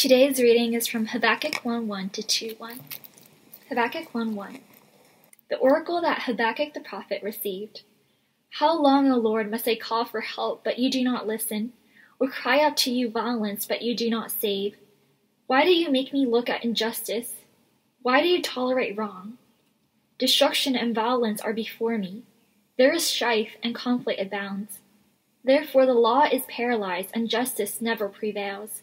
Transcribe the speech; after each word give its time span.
Today's 0.00 0.40
reading 0.40 0.72
is 0.72 0.86
from 0.86 1.08
Habakkuk 1.08 1.62
1 1.62 1.86
1 1.86 2.08
to 2.08 2.22
2 2.22 2.54
1. 2.56 2.80
Habakkuk 3.68 4.14
1 4.14 4.34
1. 4.34 4.58
The 5.50 5.58
oracle 5.58 6.00
that 6.00 6.22
Habakkuk 6.22 6.72
the 6.72 6.80
prophet 6.80 7.22
received. 7.22 7.82
How 8.48 8.80
long, 8.80 9.12
O 9.12 9.18
Lord, 9.18 9.50
must 9.50 9.68
I 9.68 9.76
call 9.76 10.06
for 10.06 10.22
help, 10.22 10.64
but 10.64 10.78
you 10.78 10.90
do 10.90 11.04
not 11.04 11.26
listen, 11.26 11.74
or 12.18 12.28
cry 12.28 12.62
out 12.62 12.78
to 12.78 12.90
you 12.90 13.10
violence, 13.10 13.66
but 13.66 13.82
you 13.82 13.94
do 13.94 14.08
not 14.08 14.30
save? 14.30 14.76
Why 15.46 15.64
do 15.64 15.70
you 15.70 15.90
make 15.90 16.14
me 16.14 16.24
look 16.24 16.48
at 16.48 16.64
injustice? 16.64 17.34
Why 18.00 18.22
do 18.22 18.28
you 18.28 18.40
tolerate 18.40 18.96
wrong? 18.96 19.36
Destruction 20.16 20.74
and 20.76 20.94
violence 20.94 21.42
are 21.42 21.52
before 21.52 21.98
me. 21.98 22.22
There 22.78 22.94
is 22.94 23.04
strife 23.04 23.50
and 23.62 23.74
conflict 23.74 24.18
abounds. 24.18 24.78
Therefore 25.44 25.84
the 25.84 25.92
law 25.92 26.24
is 26.24 26.44
paralyzed 26.48 27.10
and 27.12 27.28
justice 27.28 27.82
never 27.82 28.08
prevails. 28.08 28.80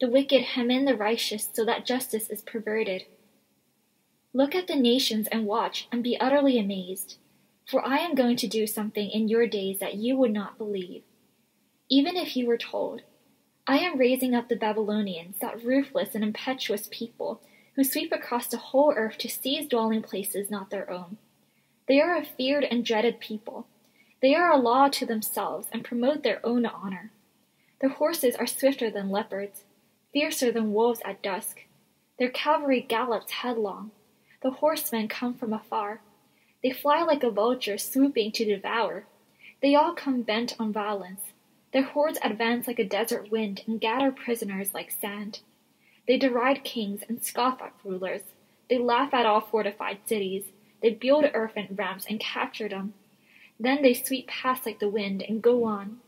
The 0.00 0.08
wicked 0.08 0.42
hem 0.42 0.70
in 0.70 0.84
the 0.84 0.96
righteous 0.96 1.48
so 1.52 1.64
that 1.64 1.86
justice 1.86 2.28
is 2.28 2.42
perverted. 2.42 3.04
Look 4.32 4.54
at 4.54 4.66
the 4.66 4.74
nations 4.74 5.28
and 5.28 5.46
watch 5.46 5.86
and 5.92 6.02
be 6.02 6.18
utterly 6.18 6.58
amazed, 6.58 7.16
for 7.70 7.86
I 7.86 7.98
am 7.98 8.16
going 8.16 8.36
to 8.38 8.48
do 8.48 8.66
something 8.66 9.08
in 9.08 9.28
your 9.28 9.46
days 9.46 9.78
that 9.78 9.94
you 9.94 10.16
would 10.16 10.32
not 10.32 10.58
believe. 10.58 11.04
Even 11.88 12.16
if 12.16 12.36
you 12.36 12.46
were 12.46 12.58
told, 12.58 13.02
I 13.66 13.78
am 13.78 13.98
raising 13.98 14.34
up 14.34 14.48
the 14.48 14.56
Babylonians, 14.56 15.36
that 15.40 15.64
ruthless 15.64 16.14
and 16.14 16.24
impetuous 16.24 16.88
people 16.90 17.40
who 17.76 17.84
sweep 17.84 18.12
across 18.12 18.48
the 18.48 18.58
whole 18.58 18.92
earth 18.96 19.16
to 19.18 19.28
seize 19.28 19.68
dwelling 19.68 20.02
places 20.02 20.50
not 20.50 20.70
their 20.70 20.90
own. 20.90 21.18
They 21.86 22.00
are 22.00 22.16
a 22.16 22.24
feared 22.24 22.64
and 22.64 22.84
dreaded 22.84 23.20
people. 23.20 23.66
They 24.20 24.34
are 24.34 24.50
a 24.50 24.58
law 24.58 24.88
to 24.88 25.06
themselves 25.06 25.68
and 25.72 25.84
promote 25.84 26.22
their 26.22 26.44
own 26.44 26.66
honor. 26.66 27.12
Their 27.80 27.90
horses 27.90 28.34
are 28.36 28.46
swifter 28.46 28.90
than 28.90 29.10
leopards, 29.10 29.62
fiercer 30.14 30.52
than 30.52 30.72
wolves 30.72 31.02
at 31.04 31.20
dusk. 31.22 31.64
Their 32.20 32.30
cavalry 32.30 32.80
gallops 32.80 33.32
headlong. 33.32 33.90
The 34.42 34.52
horsemen 34.52 35.08
come 35.08 35.34
from 35.34 35.52
afar. 35.52 36.00
They 36.62 36.70
fly 36.70 37.02
like 37.02 37.24
a 37.24 37.30
vulture 37.30 37.76
swooping 37.76 38.30
to 38.32 38.44
devour. 38.44 39.06
They 39.60 39.74
all 39.74 39.92
come 39.92 40.22
bent 40.22 40.54
on 40.60 40.72
violence. 40.72 41.32
Their 41.72 41.82
hordes 41.82 42.20
advance 42.22 42.68
like 42.68 42.78
a 42.78 42.84
desert 42.84 43.32
wind 43.32 43.62
and 43.66 43.80
gather 43.80 44.12
prisoners 44.12 44.72
like 44.72 44.92
sand. 44.92 45.40
They 46.06 46.16
deride 46.16 46.62
kings 46.62 47.02
and 47.08 47.24
scoff 47.24 47.60
at 47.60 47.72
rulers. 47.82 48.22
They 48.70 48.78
laugh 48.78 49.12
at 49.12 49.26
all 49.26 49.40
fortified 49.40 49.98
cities. 50.06 50.44
They 50.80 50.90
build 50.90 51.24
earthen 51.34 51.74
ramps 51.74 52.06
and 52.08 52.20
capture 52.20 52.68
them. 52.68 52.94
Then 53.58 53.82
they 53.82 53.94
sweep 53.94 54.28
past 54.28 54.64
like 54.64 54.78
the 54.78 54.88
wind 54.88 55.22
and 55.22 55.42
go 55.42 55.64
on, 55.64 55.98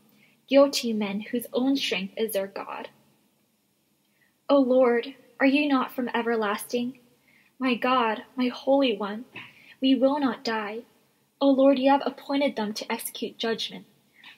guilty 0.47 0.93
men 0.93 1.21
whose 1.21 1.47
own 1.51 1.75
strength 1.75 2.13
is 2.15 2.33
their 2.33 2.47
God. 2.47 2.87
O 4.49 4.59
Lord, 4.59 5.13
are 5.41 5.45
you 5.45 5.67
not 5.67 5.91
from 5.91 6.09
everlasting? 6.13 6.99
My 7.59 7.75
God, 7.75 8.23
my 8.37 8.47
Holy 8.47 8.95
One, 8.95 9.25
we 9.81 9.93
will 9.93 10.21
not 10.21 10.45
die. 10.45 10.83
O 11.41 11.49
Lord, 11.49 11.77
you 11.77 11.91
have 11.91 12.01
appointed 12.05 12.55
them 12.55 12.73
to 12.75 12.89
execute 12.89 13.37
judgment. 13.37 13.85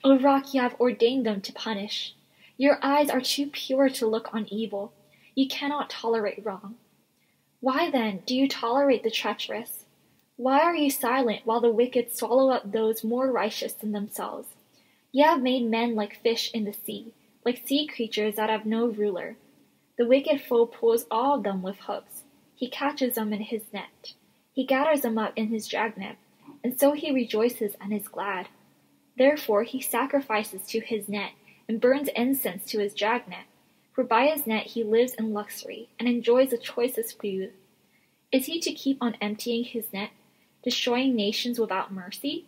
O 0.04 0.18
Rock, 0.18 0.52
you 0.52 0.62
have 0.62 0.80
ordained 0.80 1.28
them 1.28 1.42
to 1.42 1.54
punish. 1.54 2.16
Your 2.58 2.80
eyes 2.82 3.12
are 3.12 3.22
too 3.22 3.52
pure 3.52 3.88
to 3.90 4.08
look 4.08 4.34
on 4.34 4.52
evil. 4.52 4.94
You 5.36 5.48
cannot 5.48 5.92
tolerate 5.92 6.44
wrong. 6.44 6.78
Why 7.60 7.92
then 7.92 8.24
do 8.26 8.36
you 8.36 8.48
tolerate 8.48 9.04
the 9.04 9.12
treacherous? 9.12 9.86
Why 10.38 10.62
are 10.62 10.76
you 10.76 10.90
silent 10.90 11.42
while 11.46 11.62
the 11.62 11.70
wicked 11.70 12.18
swallow 12.18 12.50
up 12.50 12.72
those 12.72 13.04
more 13.04 13.32
righteous 13.32 13.74
than 13.74 13.92
themselves? 13.92 14.48
You 15.12 15.26
have 15.26 15.44
made 15.44 15.70
men 15.70 15.94
like 15.94 16.24
fish 16.24 16.50
in 16.52 16.64
the 16.64 16.74
sea, 16.74 17.14
like 17.46 17.68
sea 17.68 17.86
creatures 17.86 18.38
that 18.38 18.50
have 18.50 18.66
no 18.66 18.88
ruler. 18.88 19.36
The 20.00 20.06
wicked 20.06 20.40
foe 20.40 20.66
pulls 20.66 21.06
all 21.12 21.36
of 21.36 21.44
them 21.44 21.62
with 21.62 21.76
hooks. 21.80 22.24
He 22.56 22.70
catches 22.70 23.16
them 23.16 23.34
in 23.34 23.42
his 23.42 23.64
net. 23.74 24.14
He 24.54 24.64
gathers 24.64 25.02
them 25.02 25.18
up 25.18 25.34
in 25.36 25.48
his 25.48 25.68
dragnet, 25.68 26.16
and 26.64 26.80
so 26.80 26.94
he 26.94 27.12
rejoices 27.12 27.76
and 27.82 27.92
is 27.92 28.08
glad. 28.08 28.48
Therefore 29.18 29.64
he 29.64 29.82
sacrifices 29.82 30.66
to 30.68 30.80
his 30.80 31.10
net, 31.10 31.32
and 31.68 31.82
burns 31.82 32.08
incense 32.16 32.64
to 32.68 32.80
his 32.80 32.94
dragnet. 32.94 33.44
For 33.92 34.06
by 34.06 34.28
his 34.28 34.48
net 34.48 34.68
he 34.68 34.86
lives 34.86 35.16
in 35.16 35.34
luxury, 35.34 35.90
and 36.00 36.08
enjoys 36.08 36.52
the 36.52 36.58
choicest 36.58 37.20
food. 37.22 37.52
Is 38.32 38.46
he 38.46 38.62
to 38.62 38.72
keep 38.72 39.00
on 39.02 39.18
emptying 39.20 39.66
his 39.66 39.92
net 39.92 40.12
destroying 40.64 41.14
nations 41.14 41.60
without 41.60 41.92
mercy? 41.92 42.46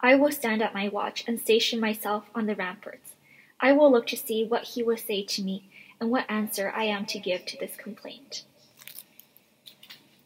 I 0.00 0.16
will 0.16 0.32
stand 0.32 0.60
at 0.60 0.74
my 0.74 0.88
watch 0.88 1.22
and 1.28 1.38
station 1.38 1.78
myself 1.78 2.24
on 2.34 2.46
the 2.46 2.56
ramparts. 2.56 3.12
I 3.60 3.70
will 3.70 3.92
look 3.92 4.08
to 4.08 4.16
see 4.16 4.44
what 4.44 4.64
he 4.64 4.82
will 4.82 4.96
say 4.96 5.22
to 5.22 5.42
me 5.42 5.70
and 6.00 6.10
what 6.10 6.30
answer 6.30 6.72
I 6.74 6.84
am 6.84 7.06
to 7.06 7.18
give 7.18 7.46
to 7.46 7.58
this 7.58 7.76
complaint. 7.76 8.44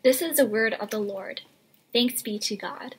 This 0.03 0.23
is 0.23 0.37
the 0.39 0.47
word 0.47 0.75
of 0.75 0.91
the 0.91 0.99
Lord. 0.99 1.43
Thanks 1.93 2.23
be 2.23 2.39
to 2.39 2.57
God. 2.57 2.97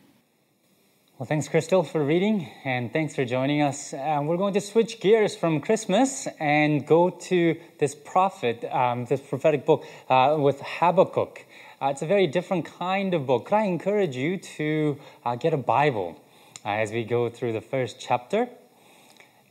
Well, 1.18 1.28
thanks, 1.28 1.48
Crystal, 1.48 1.84
for 1.84 2.04
reading, 2.04 2.50
and 2.66 2.92
thanks 2.92 3.14
for 3.14 3.26
joining 3.26 3.62
us. 3.62 3.94
Um, 3.94 4.26
we're 4.26 4.38
going 4.38 4.56
to 4.56 4.62
switch 4.62 5.00
gears 5.00 5.36
from 5.36 5.62
Christmas 5.62 6.28
and 6.40 6.86
go 6.86 7.12
to 7.12 7.60
this 7.78 7.94
prophet, 7.94 8.66
um, 8.66 9.06
this 9.06 9.22
prophetic 9.22 9.66
book 9.66 9.86
uh, 10.10 10.36
with 10.40 10.60
Habakkuk. 10.62 11.46
Uh, 11.80 11.88
it's 11.88 12.02
a 12.02 12.08
very 12.08 12.26
different 12.26 12.66
kind 12.66 13.14
of 13.14 13.28
book. 13.28 13.46
Could 13.46 13.56
I 13.56 13.66
encourage 13.66 14.16
you 14.16 14.38
to 14.38 14.98
uh, 15.24 15.36
get 15.36 15.54
a 15.54 15.58
Bible 15.58 16.20
uh, 16.66 16.70
as 16.70 16.92
we 16.92 17.04
go 17.04 17.30
through 17.30 17.54
the 17.54 17.62
first 17.62 18.00
chapter? 18.00 18.50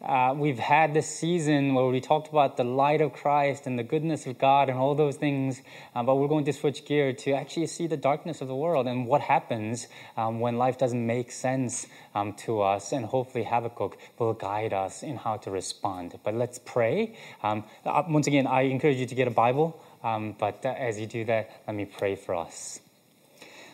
Uh, 0.03 0.33
we've 0.35 0.59
had 0.59 0.95
this 0.95 1.07
season 1.07 1.75
where 1.75 1.87
we 1.87 2.01
talked 2.01 2.29
about 2.29 2.57
the 2.57 2.65
light 2.65 3.03
of 3.03 3.13
Christ 3.13 3.67
and 3.67 3.79
the 3.79 3.83
goodness 3.83 4.27
of 4.27 4.39
God 4.39 4.71
and 4.71 4.79
all 4.79 4.95
those 4.95 5.17
things, 5.17 5.61
uh, 5.95 6.03
but 6.03 6.15
we're 6.15 6.29
going 6.29 6.47
to 6.47 6.55
switch 6.55 6.87
gear 6.87 7.13
to 7.13 7.33
actually 7.33 7.67
see 7.67 7.87
the 7.87 7.99
darkness 7.99 8.41
of 8.41 8.49
the 8.49 8.57
world 8.57 8.87
and 8.87 9.07
what 9.07 9.21
happens 9.21 9.89
um, 10.17 10.41
when 10.41 10.57
life 10.57 10.79
doesn't 10.79 11.07
make 11.07 11.31
sense 11.31 11.87
um, 12.15 12.33
to 12.33 12.63
us. 12.63 12.93
And 12.93 13.05
hopefully, 13.05 13.45
Habakkuk 13.45 13.99
will 14.19 14.33
guide 14.33 14.73
us 14.73 15.03
in 15.03 15.17
how 15.17 15.37
to 15.37 15.51
respond. 15.51 16.19
But 16.25 16.35
let's 16.35 16.59
pray. 16.59 17.17
Um, 17.43 17.65
uh, 17.85 18.03
once 18.09 18.27
again, 18.27 18.47
I 18.47 18.63
encourage 18.63 18.97
you 18.97 19.07
to 19.07 19.15
get 19.15 19.29
a 19.29 19.33
Bible. 19.33 19.83
Um, 20.03 20.35
but 20.39 20.65
as 20.65 20.99
you 20.99 21.07
do 21.07 21.27
that, 21.27 21.63
let 21.67 21.77
me 21.77 21.85
pray 21.85 22.17
for 22.17 22.35
us. 22.35 22.81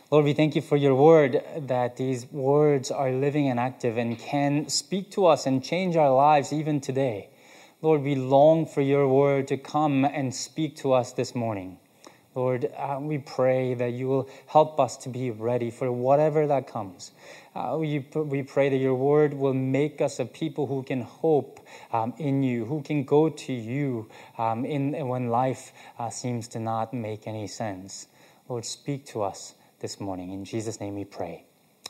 Lord, 0.08 0.24
we 0.24 0.34
thank 0.34 0.54
you 0.54 0.62
for 0.62 0.76
your 0.76 0.94
word, 0.94 1.42
that 1.58 1.96
these 1.96 2.30
words 2.30 2.92
are 2.92 3.10
living 3.10 3.48
and 3.48 3.58
active 3.58 3.98
and 3.98 4.16
can 4.16 4.68
speak 4.68 5.10
to 5.10 5.26
us 5.26 5.46
and 5.46 5.64
change 5.64 5.96
our 5.96 6.14
lives 6.14 6.52
even 6.52 6.80
today. 6.80 7.28
Lord, 7.82 8.02
we 8.02 8.14
long 8.14 8.66
for 8.66 8.82
your 8.82 9.08
word 9.08 9.48
to 9.48 9.56
come 9.56 10.04
and 10.04 10.32
speak 10.32 10.76
to 10.76 10.92
us 10.92 11.12
this 11.12 11.34
morning. 11.34 11.78
Lord, 12.36 12.70
uh, 12.76 12.98
we 13.00 13.18
pray 13.18 13.74
that 13.74 13.94
you 13.94 14.06
will 14.06 14.28
help 14.46 14.78
us 14.78 14.96
to 14.98 15.08
be 15.08 15.32
ready 15.32 15.72
for 15.72 15.90
whatever 15.90 16.46
that 16.46 16.68
comes. 16.68 17.10
Uh, 17.56 17.76
we, 17.76 18.06
we 18.14 18.44
pray 18.44 18.68
that 18.68 18.76
your 18.76 18.94
word 18.94 19.34
will 19.34 19.54
make 19.54 20.00
us 20.00 20.20
a 20.20 20.24
people 20.24 20.68
who 20.68 20.84
can 20.84 21.02
hope 21.02 21.66
um, 21.92 22.14
in 22.18 22.44
you, 22.44 22.64
who 22.66 22.80
can 22.80 23.02
go 23.02 23.28
to 23.28 23.52
you 23.52 24.08
um, 24.38 24.64
in, 24.64 24.92
when 25.08 25.30
life 25.30 25.72
uh, 25.98 26.10
seems 26.10 26.46
to 26.46 26.60
not 26.60 26.94
make 26.94 27.26
any 27.26 27.48
sense. 27.48 28.06
Lord, 28.48 28.64
speak 28.64 29.04
to 29.06 29.24
us 29.24 29.54
this 29.86 30.00
morning. 30.00 30.32
In 30.32 30.44
Jesus' 30.44 30.80
name 30.80 30.96
we 30.96 31.04
pray. 31.04 31.44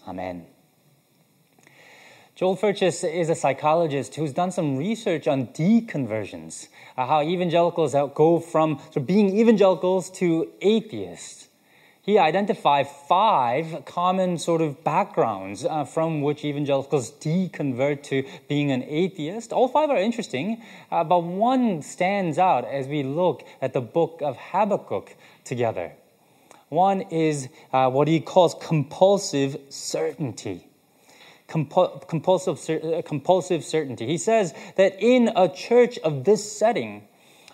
Amen. 0.07 0.45
Joel 2.35 2.55
Furches 2.55 3.03
is 3.11 3.31
a 3.31 3.35
psychologist 3.35 4.17
who's 4.17 4.35
done 4.35 4.51
some 4.51 4.77
research 4.77 5.27
on 5.27 5.47
deconversions, 5.47 6.69
uh, 6.99 7.07
how 7.07 7.23
evangelicals 7.23 7.95
go 8.15 8.39
from 8.39 8.79
being 9.07 9.35
evangelicals 9.39 10.11
to 10.11 10.53
atheists. 10.61 11.49
He 12.03 12.19
identified 12.19 12.87
five 12.87 13.87
common 13.87 14.37
sort 14.37 14.61
of 14.61 14.85
backgrounds 14.85 15.65
uh, 15.65 15.87
from 15.87 16.21
which 16.21 16.45
evangelicals 16.45 17.11
deconvert 17.13 18.03
to 18.11 18.25
being 18.47 18.73
an 18.73 18.83
atheist. 18.83 19.55
All 19.55 19.69
five 19.69 19.89
are 19.89 19.97
interesting, 19.97 20.63
uh, 20.93 21.03
but 21.03 21.21
one 21.21 21.81
stands 21.81 22.37
out 22.37 22.67
as 22.67 22.89
we 22.89 23.03
look 23.03 23.43
at 23.63 23.73
the 23.73 23.81
book 23.81 24.21
of 24.21 24.37
Habakkuk 24.37 25.17
together. 25.45 25.93
One 26.69 27.03
is 27.03 27.49
uh, 27.73 27.91
what 27.91 28.09
he 28.09 28.21
calls 28.21 28.55
compulsive 28.55 29.57
certainty 29.69 30.69
compulsive, 31.47 32.59
uh, 32.69 33.03
compulsive 33.03 33.65
certainty. 33.65 34.07
He 34.07 34.19
says 34.19 34.55
that 34.77 34.97
in 35.01 35.31
a 35.35 35.49
church 35.49 35.99
of 35.99 36.25
this 36.25 36.51
setting, 36.51 37.07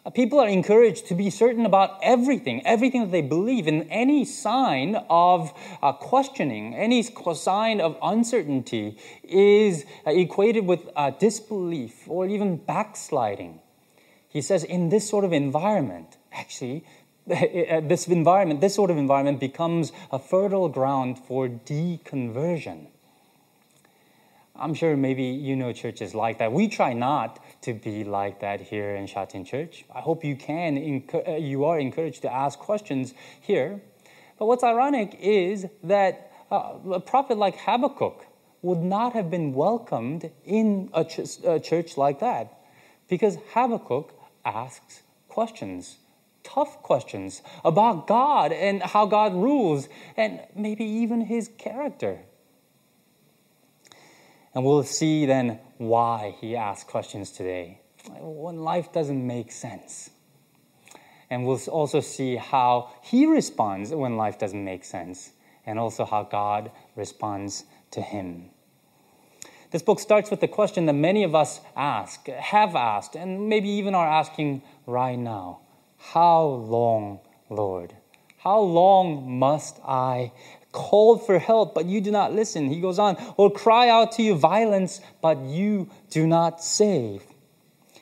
uh, 0.05 0.11
people 0.11 0.41
are 0.41 0.49
encouraged 0.49 1.07
to 1.09 1.15
be 1.15 1.31
certain 1.31 1.67
about 1.67 1.99
everything, 2.03 2.65
everything 2.67 3.03
that 3.03 3.13
they 3.13 3.23
believe, 3.23 3.67
and 3.67 3.87
any 3.91 4.25
sign 4.25 4.97
of 5.09 5.53
uh, 5.83 5.93
questioning, 5.93 6.75
any 6.75 7.03
sign 7.03 7.81
of 7.81 7.97
uncertainty 8.03 8.97
is 9.23 9.85
uh, 10.07 10.11
equated 10.11 10.67
with 10.67 10.89
uh, 10.97 11.11
disbelief 11.11 12.09
or 12.09 12.27
even 12.27 12.57
backsliding. 12.57 13.61
He 14.29 14.41
says, 14.41 14.65
in 14.65 14.89
this 14.89 15.09
sort 15.09 15.25
of 15.25 15.33
environment, 15.33 16.17
actually, 16.33 16.85
this 17.27 18.09
environment, 18.09 18.61
this 18.61 18.75
sort 18.75 18.91
of 18.91 18.97
environment 18.97 19.39
becomes 19.39 19.93
a 20.11 20.19
fertile 20.19 20.69
ground 20.69 21.19
for 21.19 21.49
deconversion. 21.49 22.89
I'm 24.57 24.75
sure 24.75 24.97
maybe 24.97 25.25
you 25.25 25.57
know 25.57 25.73
churches 25.73 26.15
like 26.15 26.39
that. 26.39 26.53
We 26.53 26.69
try 26.69 26.93
not 26.93 27.39
to 27.63 27.75
be 27.75 28.05
like 28.05 28.41
that 28.41 28.61
here 28.61 28.95
in 28.95 29.07
Shatin 29.07 29.45
Church. 29.45 29.85
I 29.95 30.01
hope 30.01 30.25
you 30.25 30.37
can, 30.37 31.03
uh, 31.15 31.33
you 31.37 31.65
are 31.65 31.79
encouraged 31.79 32.23
to 32.23 32.33
ask 32.33 32.59
questions 32.59 33.15
here. 33.41 33.81
But 34.39 34.47
what's 34.47 34.65
ironic 34.65 35.17
is 35.21 35.67
that 35.85 36.33
uh, 36.51 36.75
a 36.93 37.01
prophet 37.01 37.39
like 37.39 37.57
Habakkuk 37.57 38.27
would 38.63 38.83
not 38.83 39.15
have 39.15 39.31
been 39.31 39.55
welcomed 39.55 40.31
in 40.45 40.91
a 40.93 41.05
church 41.05 41.97
like 41.97 42.21
that 42.21 42.61
because 43.09 43.39
Habakkuk 43.55 44.13
asks 44.45 45.03
questions 45.29 45.99
tough 46.45 46.83
questions 46.83 47.43
about 47.65 48.07
God 48.07 48.53
and 48.53 48.83
how 48.83 49.07
God 49.07 49.35
rules, 49.35 49.89
and 50.17 50.41
maybe 50.55 50.85
even 50.85 51.23
his 51.23 51.51
character. 51.59 52.21
And 54.55 54.65
we'll 54.65 54.83
see 54.83 55.25
then 55.27 55.61
why 55.79 56.37
he 56.41 56.57
asks 56.57 56.85
questions 56.91 57.31
today 57.31 57.81
when 58.21 58.59
life 58.59 58.93
doesn't 58.93 59.27
make 59.27 59.51
sense. 59.51 60.11
And 61.31 61.47
we'll 61.47 61.61
also 61.69 62.01
see 62.01 62.37
how 62.37 62.91
he 63.03 63.25
responds 63.25 63.91
when 63.91 64.17
life 64.17 64.39
doesn't 64.39 64.63
make 64.63 64.85
sense, 64.85 65.33
and 65.65 65.79
also 65.79 66.05
how 66.05 66.25
God 66.25 66.71
responds 66.95 67.65
to 67.93 68.03
him. 68.03 68.51
This 69.71 69.81
book 69.81 70.01
starts 70.01 70.31
with 70.31 70.41
the 70.41 70.49
question 70.49 70.85
that 70.85 70.93
many 70.93 71.25
of 71.25 71.35
us 71.35 71.61
ask, 71.75 72.27
have 72.27 72.77
asked, 72.77 73.17
and 73.17 73.49
maybe 73.49 73.71
even 73.71 73.95
are 73.95 74.07
asking 74.07 74.61
right 74.87 75.19
now 75.19 75.62
How 76.11 76.43
long, 76.45 77.21
Lord? 77.49 77.95
How 78.39 78.61
long 78.61 79.39
must 79.39 79.79
I 79.85 80.33
call 80.73 81.17
for 81.17 81.39
help, 81.39 81.75
but 81.75 81.87
you 81.87 82.01
do 82.01 82.11
not 82.11 82.33
listen. 82.33 82.69
He 82.69 82.81
goes 82.81 82.99
on, 82.99 83.17
or 83.37 83.51
cry 83.51 83.89
out 83.89 84.13
to 84.13 84.23
you 84.23 84.35
violence, 84.35 85.01
but 85.21 85.39
you 85.39 85.91
do 86.11 86.27
not 86.27 86.63
save. 86.63 87.23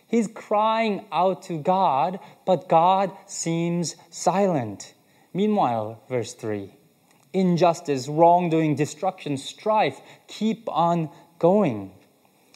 He's 0.07 0.27
crying 0.27 1.05
out 1.13 1.43
to 1.43 1.59
God, 1.59 2.19
but 2.47 2.69
God 2.69 3.13
seems 3.27 3.97
silent. 4.09 4.95
Meanwhile, 5.35 6.03
verse 6.09 6.35
3 6.35 6.75
injustice, 7.33 8.09
wrongdoing, 8.09 8.75
destruction, 8.75 9.37
strife 9.37 10.01
keep 10.27 10.69
on 10.69 11.11
going. 11.39 11.93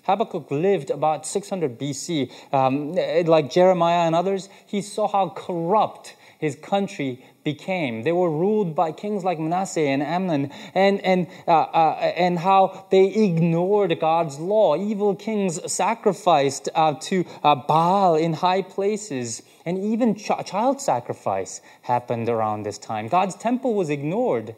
Habakkuk 0.05 0.51
lived 0.51 0.91
about 0.91 1.27
600 1.27 1.79
BC. 1.79 2.31
Um, 2.53 2.95
like 3.27 3.51
Jeremiah 3.51 4.07
and 4.07 4.15
others, 4.15 4.49
he 4.67 4.83
saw 4.83 5.09
how 5.09 5.31
corrupt 5.31 6.17
his 6.39 6.57
country 6.57 7.25
became. 7.43 8.03
They 8.03 8.13
were 8.13 8.31
ruled 8.31 8.75
by 8.75 8.93
kings 8.93 9.25
like 9.25 9.39
Manasseh 9.39 9.81
and 9.81 10.03
Amon, 10.03 10.51
and, 10.75 11.01
and, 11.01 11.27
uh, 11.47 11.63
uh, 11.63 12.13
and 12.17 12.39
how 12.39 12.87
they 12.91 13.07
ignored 13.07 13.99
God's 14.01 14.39
law. 14.39 14.77
Evil 14.77 15.15
kings 15.15 15.61
sacrificed 15.71 16.69
uh, 16.75 16.95
to 17.03 17.25
uh, 17.43 17.55
Baal 17.55 18.17
in 18.17 18.35
high 18.35 18.63
places, 18.63 19.43
and 19.65 19.79
even 19.79 20.15
ch- 20.15 20.31
child 20.45 20.81
sacrifice 20.81 21.61
happened 21.83 22.29
around 22.29 22.65
this 22.65 22.79
time. 22.79 23.09
God's 23.09 23.37
temple 23.37 23.75
was 23.75 23.89
ignored, 23.91 24.55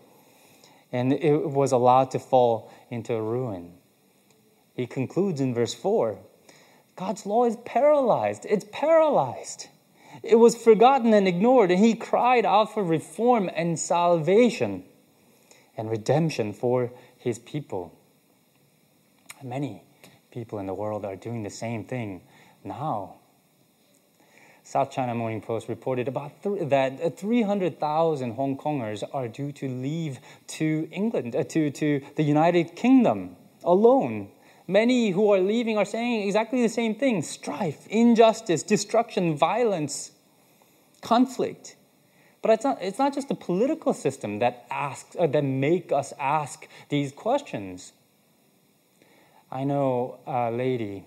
and 0.92 1.12
it 1.12 1.50
was 1.50 1.72
allowed 1.72 2.10
to 2.12 2.18
fall 2.18 2.72
into 2.90 3.20
ruin. 3.20 3.72
He 4.76 4.86
concludes 4.86 5.40
in 5.40 5.54
verse 5.54 5.72
4 5.74 6.18
God's 6.96 7.26
law 7.26 7.44
is 7.44 7.56
paralyzed. 7.64 8.46
It's 8.48 8.66
paralyzed. 8.70 9.68
It 10.22 10.36
was 10.36 10.56
forgotten 10.56 11.12
and 11.12 11.26
ignored, 11.26 11.70
and 11.70 11.80
he 11.80 11.94
cried 11.94 12.46
out 12.46 12.72
for 12.72 12.84
reform 12.84 13.50
and 13.54 13.78
salvation 13.78 14.84
and 15.76 15.90
redemption 15.90 16.52
for 16.52 16.92
his 17.18 17.38
people. 17.38 17.98
Many 19.42 19.82
people 20.30 20.58
in 20.58 20.66
the 20.66 20.74
world 20.74 21.04
are 21.04 21.16
doing 21.16 21.42
the 21.42 21.50
same 21.50 21.84
thing 21.84 22.22
now. 22.64 23.16
South 24.62 24.90
China 24.90 25.14
Morning 25.14 25.40
Post 25.40 25.68
reported 25.68 26.08
about 26.08 26.42
th- 26.42 26.68
that 26.70 27.18
300,000 27.18 28.32
Hong 28.32 28.56
Kongers 28.58 29.04
are 29.12 29.28
due 29.28 29.52
to 29.52 29.68
leave 29.68 30.18
to 30.48 30.88
England, 30.90 31.36
uh, 31.36 31.44
to, 31.44 31.70
to 31.70 32.00
the 32.16 32.22
United 32.22 32.74
Kingdom 32.74 33.36
alone. 33.62 34.30
Many 34.68 35.10
who 35.10 35.32
are 35.32 35.38
leaving 35.38 35.78
are 35.78 35.84
saying 35.84 36.26
exactly 36.26 36.60
the 36.62 36.68
same 36.68 36.94
thing 36.94 37.22
strife, 37.22 37.86
injustice, 37.88 38.62
destruction, 38.62 39.36
violence 39.36 40.12
conflict. 41.02 41.76
But 42.42 42.50
it's 42.50 42.64
not, 42.64 42.78
it's 42.82 42.98
not 42.98 43.14
just 43.14 43.28
the 43.28 43.34
political 43.34 43.92
system 43.92 44.40
that 44.40 44.66
asks 44.70 45.16
uh, 45.18 45.26
that 45.28 45.44
make 45.44 45.92
us 45.92 46.12
ask 46.18 46.66
these 46.88 47.12
questions. 47.12 47.92
I 49.50 49.64
know 49.64 50.18
a 50.26 50.50
lady 50.50 51.04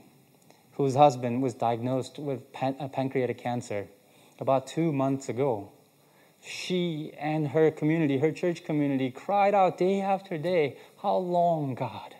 whose 0.73 0.95
husband 0.95 1.41
was 1.41 1.53
diagnosed 1.53 2.17
with 2.19 2.51
pan- 2.53 2.75
uh, 2.79 2.87
pancreatic 2.87 3.37
cancer 3.37 3.87
about 4.39 4.67
two 4.67 4.93
months 4.93 5.27
ago. 5.27 5.71
She 6.41 7.11
and 7.19 7.49
her 7.49 7.69
community, 7.69 8.17
her 8.19 8.31
church 8.31 8.63
community, 8.63 9.11
cried 9.11 9.53
out 9.53 9.77
day 9.77 9.99
after 9.99 10.37
day, 10.37 10.77
How 11.01 11.17
long, 11.17 11.75
God? 11.75 12.15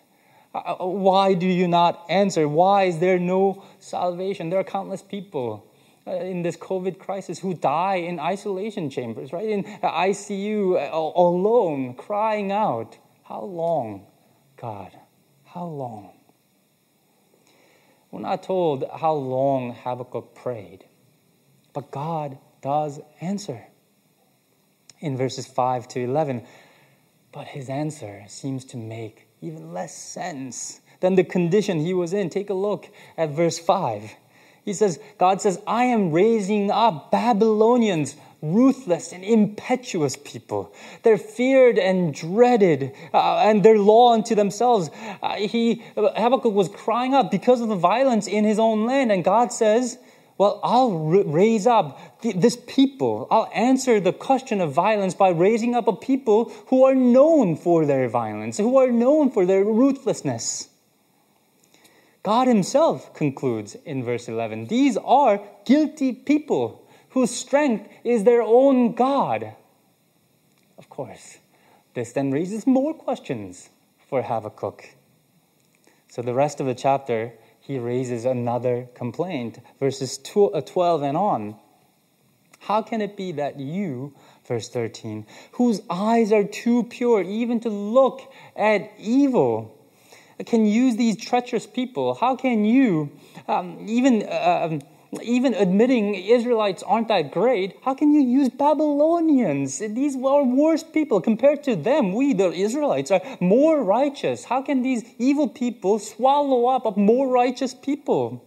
Uh, 0.53 0.75
uh 0.79 0.85
why 0.85 1.33
do 1.33 1.45
you 1.45 1.67
not 1.67 2.05
answer? 2.09 2.47
Why 2.47 2.83
is 2.83 2.99
there 2.99 3.19
no 3.19 3.63
salvation? 3.79 4.49
There 4.49 4.59
are 4.59 4.63
countless 4.63 5.01
people 5.01 5.69
uh, 6.07 6.11
in 6.11 6.41
this 6.41 6.57
COVID 6.57 6.97
crisis 6.97 7.39
who 7.39 7.53
die 7.53 7.95
in 7.95 8.19
isolation 8.19 8.89
chambers, 8.89 9.31
right? 9.31 9.47
In 9.47 9.63
ICU 9.63 10.91
alone, 10.91 11.93
crying 11.93 12.51
out, 12.51 12.97
How 13.23 13.43
long, 13.43 14.07
God? 14.57 14.91
How 15.45 15.65
long? 15.65 16.13
We're 18.11 18.21
not 18.21 18.43
told 18.43 18.85
how 18.99 19.13
long 19.13 19.75
Habakkuk 19.75 20.33
prayed, 20.33 20.85
but 21.73 21.91
God 21.91 22.37
does 22.61 22.99
answer. 23.21 23.65
In 24.99 25.15
verses 25.15 25.47
5 25.47 25.87
to 25.89 26.01
11, 26.01 26.45
but 27.31 27.47
his 27.47 27.69
answer 27.69 28.25
seems 28.27 28.65
to 28.65 28.77
make 28.77 29.28
even 29.41 29.73
less 29.73 29.95
sense 29.95 30.81
than 30.99 31.15
the 31.15 31.23
condition 31.23 31.79
he 31.79 31.93
was 31.93 32.13
in. 32.13 32.29
Take 32.29 32.49
a 32.49 32.53
look 32.53 32.89
at 33.17 33.29
verse 33.29 33.59
5. 33.59 34.15
He 34.65 34.73
says, 34.73 34.99
God 35.17 35.41
says, 35.41 35.61
I 35.65 35.85
am 35.85 36.11
raising 36.11 36.69
up 36.69 37.11
Babylonians, 37.11 38.15
ruthless 38.41 39.11
and 39.11 39.23
impetuous 39.23 40.15
people. 40.15 40.73
They're 41.03 41.17
feared 41.17 41.77
and 41.77 42.13
dreaded, 42.13 42.93
uh, 43.13 43.37
and 43.39 43.63
they're 43.63 43.79
law 43.79 44.13
unto 44.13 44.35
themselves. 44.35 44.89
Uh, 45.21 45.35
he, 45.35 45.81
Habakkuk 45.95 46.53
was 46.53 46.69
crying 46.69 47.13
out 47.13 47.31
because 47.31 47.61
of 47.61 47.69
the 47.69 47.75
violence 47.75 48.27
in 48.27 48.43
his 48.43 48.59
own 48.59 48.85
land, 48.85 49.11
and 49.11 49.23
God 49.23 49.51
says, 49.51 49.97
well, 50.39 50.61
I'll 50.63 50.97
raise 50.97 51.67
up 51.67 52.21
this 52.23 52.57
people. 52.65 53.27
I'll 53.29 53.51
answer 53.53 53.99
the 53.99 54.13
question 54.13 54.61
of 54.61 54.71
violence 54.71 55.13
by 55.13 55.29
raising 55.29 55.75
up 55.75 55.89
a 55.89 55.93
people 55.93 56.45
who 56.67 56.85
are 56.85 56.95
known 56.95 57.57
for 57.57 57.85
their 57.85 58.07
violence, 58.07 58.57
who 58.57 58.77
are 58.77 58.89
known 58.89 59.31
for 59.31 59.45
their 59.45 59.65
ruthlessness. 59.65 60.69
God 62.23 62.47
Himself 62.47 63.13
concludes 63.13 63.75
in 63.83 64.05
verse 64.05 64.29
11 64.29 64.67
these 64.67 64.95
are 64.95 65.41
guilty 65.65 66.13
people 66.13 66.87
whose 67.09 67.31
strength 67.31 67.89
is 68.05 68.23
their 68.23 68.41
own 68.41 68.93
God. 68.93 69.55
Of 70.77 70.89
course, 70.89 71.39
this 71.95 72.13
then 72.13 72.31
raises 72.31 72.65
more 72.65 72.93
questions 72.93 73.69
for 74.07 74.21
Habakkuk. 74.21 74.85
So, 76.07 76.21
the 76.21 76.33
rest 76.33 76.61
of 76.61 76.65
the 76.65 76.75
chapter, 76.75 77.33
he 77.69 77.77
raises 77.77 78.25
another 78.25 78.89
complaint, 78.95 79.59
verses 79.79 80.19
uh, 80.35 80.59
12 80.59 81.03
and 81.03 81.15
on. 81.15 81.55
How 82.61 82.81
can 82.81 82.99
it 82.99 83.15
be 83.15 83.33
that 83.33 83.59
you, 83.59 84.15
verse 84.47 84.69
13, 84.69 85.23
whose 85.51 85.79
eyes 85.87 86.31
are 86.31 86.43
too 86.43 86.85
pure 86.85 87.21
even 87.21 87.59
to 87.59 87.69
look 87.69 88.21
at 88.55 88.91
evil, 88.97 89.77
can 90.47 90.65
use 90.65 90.95
these 90.95 91.15
treacherous 91.15 91.67
people? 91.67 92.15
How 92.15 92.35
can 92.35 92.65
you, 92.65 93.11
um, 93.47 93.77
even, 93.87 94.23
uh, 94.23 94.79
even 95.21 95.53
admitting 95.53 96.15
Israelites 96.15 96.83
aren't 96.83 97.07
that 97.07 97.31
great, 97.31 97.77
how 97.83 97.93
can 97.95 98.11
you 98.13 98.21
use 98.21 98.49
Babylonians? 98.49 99.79
These 99.79 100.15
are 100.15 100.43
worse 100.43 100.83
people. 100.83 101.19
Compared 101.19 101.63
to 101.63 101.75
them, 101.75 102.13
we, 102.13 102.33
the 102.33 102.51
Israelites, 102.51 103.09
are 103.09 103.21
more 103.39 103.83
righteous. 103.83 104.45
How 104.45 104.61
can 104.61 104.83
these 104.83 105.03
evil 105.17 105.47
people 105.47 105.99
swallow 105.99 106.67
up 106.67 106.95
more 106.97 107.27
righteous 107.27 107.73
people? 107.73 108.45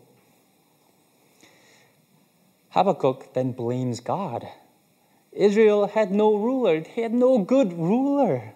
Habakkuk 2.70 3.34
then 3.34 3.52
blames 3.52 4.00
God. 4.00 4.48
Israel 5.32 5.88
had 5.88 6.12
no 6.12 6.36
ruler, 6.36 6.80
he 6.80 7.00
had 7.00 7.12
no 7.12 7.38
good 7.38 7.72
ruler 7.72 8.54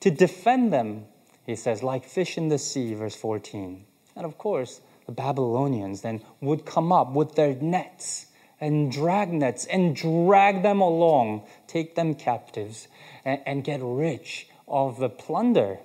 to 0.00 0.10
defend 0.10 0.72
them 0.72 1.06
he 1.46 1.54
says, 1.54 1.82
like 1.82 2.04
fish 2.04 2.36
in 2.36 2.48
the 2.48 2.58
sea, 2.58 2.92
verse 2.94 3.14
14. 3.14 3.84
And 4.16 4.26
of 4.26 4.36
course, 4.36 4.80
the 5.06 5.12
Babylonians 5.12 6.02
then 6.02 6.22
would 6.40 6.66
come 6.66 6.92
up 6.92 7.12
with 7.12 7.34
their 7.34 7.54
nets 7.54 8.26
and 8.60 8.90
drag 8.90 9.32
nets 9.32 9.66
and 9.66 9.94
drag 9.94 10.62
them 10.62 10.80
along, 10.80 11.46
take 11.66 11.94
them 11.94 12.14
captives, 12.14 12.88
and, 13.24 13.40
and 13.46 13.64
get 13.64 13.80
rich 13.82 14.48
of 14.66 14.98
the 14.98 15.08
plunder 15.08 15.78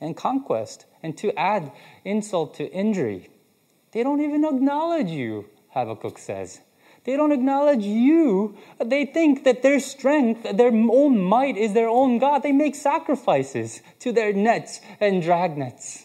and 0.00 0.16
conquest 0.16 0.86
And 1.02 1.16
to 1.18 1.36
add 1.38 1.72
insult 2.04 2.54
to 2.54 2.70
injury, 2.70 3.28
they 3.92 4.02
don't 4.02 4.20
even 4.20 4.44
acknowledge 4.44 5.10
you, 5.10 5.46
Habakkuk 5.70 6.18
says. 6.18 6.60
They 7.04 7.16
don't 7.16 7.32
acknowledge 7.32 7.84
you. 7.84 8.56
They 8.78 9.06
think 9.06 9.42
that 9.44 9.62
their 9.62 9.80
strength, 9.80 10.56
their 10.56 10.72
own 10.72 11.18
might 11.20 11.56
is 11.56 11.72
their 11.72 11.88
own 11.88 12.18
God. 12.18 12.44
They 12.44 12.52
make 12.52 12.76
sacrifices 12.76 13.82
to 14.00 14.12
their 14.12 14.32
nets 14.32 14.80
and 15.00 15.22
dragnets. 15.22 16.04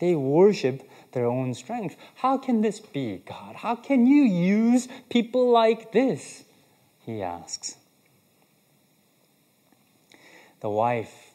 They 0.00 0.16
worship 0.16 0.82
their 1.12 1.26
own 1.26 1.54
strength. 1.54 1.96
How 2.16 2.38
can 2.38 2.60
this 2.60 2.80
be, 2.80 3.22
God? 3.26 3.56
How 3.56 3.74
can 3.74 4.06
you 4.06 4.22
use 4.22 4.88
people 5.08 5.50
like 5.50 5.92
this? 5.92 6.44
He 7.00 7.22
asks. 7.22 7.76
The 10.60 10.70
wife 10.70 11.32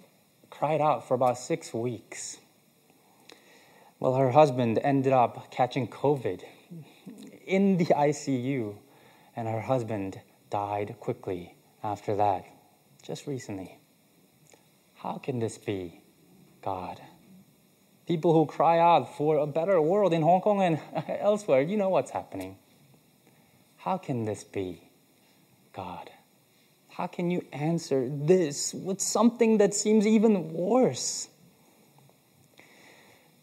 cried 0.49 0.81
out 0.81 1.07
for 1.07 1.13
about 1.13 1.37
six 1.37 1.73
weeks. 1.73 2.37
Well, 3.99 4.15
her 4.15 4.31
husband 4.31 4.79
ended 4.83 5.13
up 5.13 5.51
catching 5.51 5.87
COVID 5.87 6.43
in 7.45 7.77
the 7.77 7.85
ICU, 7.85 8.75
and 9.35 9.47
her 9.47 9.61
husband 9.61 10.21
died 10.49 10.95
quickly 10.99 11.55
after 11.83 12.15
that, 12.15 12.45
just 13.01 13.27
recently. 13.27 13.79
How 14.95 15.17
can 15.17 15.39
this 15.39 15.57
be, 15.57 16.01
God? 16.61 17.01
People 18.07 18.33
who 18.33 18.45
cry 18.45 18.79
out 18.79 19.17
for 19.17 19.37
a 19.37 19.45
better 19.45 19.81
world 19.81 20.13
in 20.13 20.21
Hong 20.21 20.41
Kong 20.41 20.61
and 20.61 20.79
elsewhere, 21.19 21.61
you 21.61 21.75
know 21.75 21.89
what's 21.89 22.11
happening. 22.11 22.57
How 23.77 23.97
can 23.97 24.25
this 24.25 24.43
be, 24.43 24.81
God? 25.73 26.09
How 26.89 27.07
can 27.07 27.29
you 27.29 27.45
answer 27.51 28.09
this 28.09 28.73
with 28.73 29.01
something 29.01 29.59
that 29.59 29.73
seems 29.73 30.07
even 30.07 30.53
worse? 30.53 31.27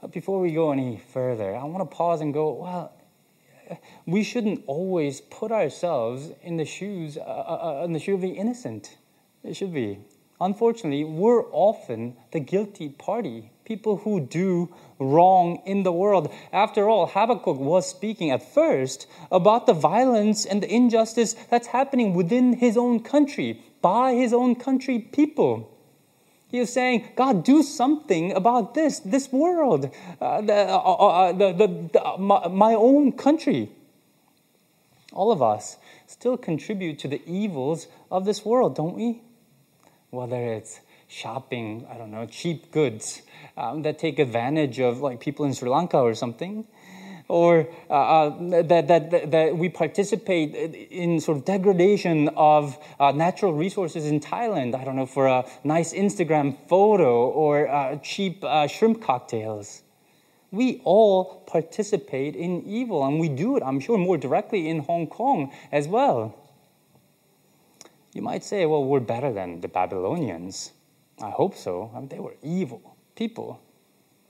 But 0.00 0.12
before 0.12 0.40
we 0.40 0.52
go 0.52 0.72
any 0.72 1.00
further, 1.12 1.54
I 1.54 1.64
want 1.64 1.88
to 1.88 1.96
pause 1.96 2.20
and 2.20 2.34
go, 2.34 2.52
well, 2.52 2.92
we 4.06 4.22
shouldn't 4.22 4.64
always 4.66 5.20
put 5.20 5.52
ourselves 5.52 6.30
in 6.42 6.56
the 6.56 6.64
shoes, 6.64 7.16
uh, 7.16 7.20
uh, 7.20 7.80
uh 7.80 7.84
in 7.84 7.92
the 7.92 7.98
shoe 7.98 8.14
of 8.14 8.20
the 8.20 8.32
innocent. 8.32 8.96
It 9.42 9.54
should 9.54 9.72
be. 9.72 10.00
Unfortunately, 10.40 11.04
we're 11.04 11.44
often 11.52 12.16
the 12.32 12.40
guilty 12.40 12.88
party, 12.88 13.50
people 13.64 13.98
who 13.98 14.20
do 14.20 14.72
wrong 14.98 15.62
in 15.64 15.82
the 15.82 15.92
world. 15.92 16.32
After 16.52 16.88
all, 16.88 17.06
Habakkuk 17.06 17.58
was 17.58 17.88
speaking 17.88 18.30
at 18.30 18.54
first 18.54 19.06
about 19.32 19.66
the 19.66 19.72
violence 19.72 20.44
and 20.44 20.62
the 20.62 20.72
injustice 20.72 21.34
that's 21.50 21.68
happening 21.68 22.14
within 22.14 22.54
his 22.54 22.76
own 22.76 23.00
country, 23.00 23.62
by 23.80 24.14
his 24.14 24.32
own 24.32 24.54
country 24.54 24.98
people. 24.98 25.70
He 26.48 26.60
was 26.60 26.72
saying, 26.72 27.08
God, 27.16 27.44
do 27.44 27.62
something 27.62 28.32
about 28.32 28.74
this, 28.74 29.00
this 29.00 29.32
world, 29.32 29.90
uh, 30.20 30.40
the, 30.40 30.54
uh, 30.54 30.78
uh, 30.78 31.06
uh 31.06 31.32
the, 31.32 31.52
the, 31.52 31.66
the, 31.92 32.18
my, 32.18 32.46
my 32.48 32.74
own 32.74 33.12
country. 33.12 33.72
All 35.12 35.32
of 35.32 35.42
us 35.42 35.78
still 36.06 36.36
contribute 36.36 36.98
to 37.00 37.08
the 37.08 37.22
evils 37.26 37.88
of 38.10 38.24
this 38.24 38.44
world, 38.44 38.76
don't 38.76 38.94
we? 38.94 39.22
whether 40.14 40.36
it's 40.36 40.80
shopping, 41.14 41.86
I 41.90 41.96
don't 41.96 42.10
know, 42.10 42.26
cheap 42.26 42.72
goods 42.72 43.22
um, 43.56 43.82
that 43.82 43.98
take 43.98 44.18
advantage 44.18 44.80
of 44.80 45.00
like 45.00 45.20
people 45.20 45.44
in 45.44 45.54
Sri 45.54 45.68
Lanka 45.68 45.98
or 45.98 46.14
something, 46.14 46.66
or 47.28 47.68
uh, 47.88 47.92
uh, 47.92 48.62
that, 48.62 48.88
that, 48.88 49.30
that 49.30 49.56
we 49.56 49.68
participate 49.68 50.54
in 50.90 51.20
sort 51.20 51.38
of 51.38 51.44
degradation 51.44 52.28
of 52.36 52.76
uh, 53.00 53.12
natural 53.12 53.54
resources 53.54 54.06
in 54.06 54.20
Thailand, 54.20 54.74
I 54.74 54.84
don't 54.84 54.96
know, 54.96 55.06
for 55.06 55.26
a 55.26 55.44
nice 55.62 55.94
Instagram 55.94 56.56
photo 56.68 57.28
or 57.28 57.68
uh, 57.68 57.96
cheap 57.96 58.42
uh, 58.44 58.66
shrimp 58.66 59.00
cocktails. 59.00 59.82
We 60.50 60.80
all 60.84 61.42
participate 61.46 62.36
in 62.36 62.62
evil, 62.64 63.04
and 63.04 63.18
we 63.18 63.28
do 63.28 63.56
it, 63.56 63.62
I'm 63.64 63.80
sure, 63.80 63.98
more 63.98 64.18
directly 64.18 64.68
in 64.68 64.80
Hong 64.80 65.06
Kong 65.06 65.52
as 65.72 65.88
well. 65.88 66.38
You 68.12 68.22
might 68.22 68.44
say, 68.44 68.64
well, 68.66 68.84
we're 68.84 69.00
better 69.00 69.32
than 69.32 69.60
the 69.60 69.68
Babylonians. 69.68 70.72
I 71.20 71.30
hope 71.30 71.56
so. 71.56 71.90
I 71.94 72.00
mean, 72.00 72.08
they 72.08 72.18
were 72.18 72.34
evil 72.42 72.96
people. 73.14 73.60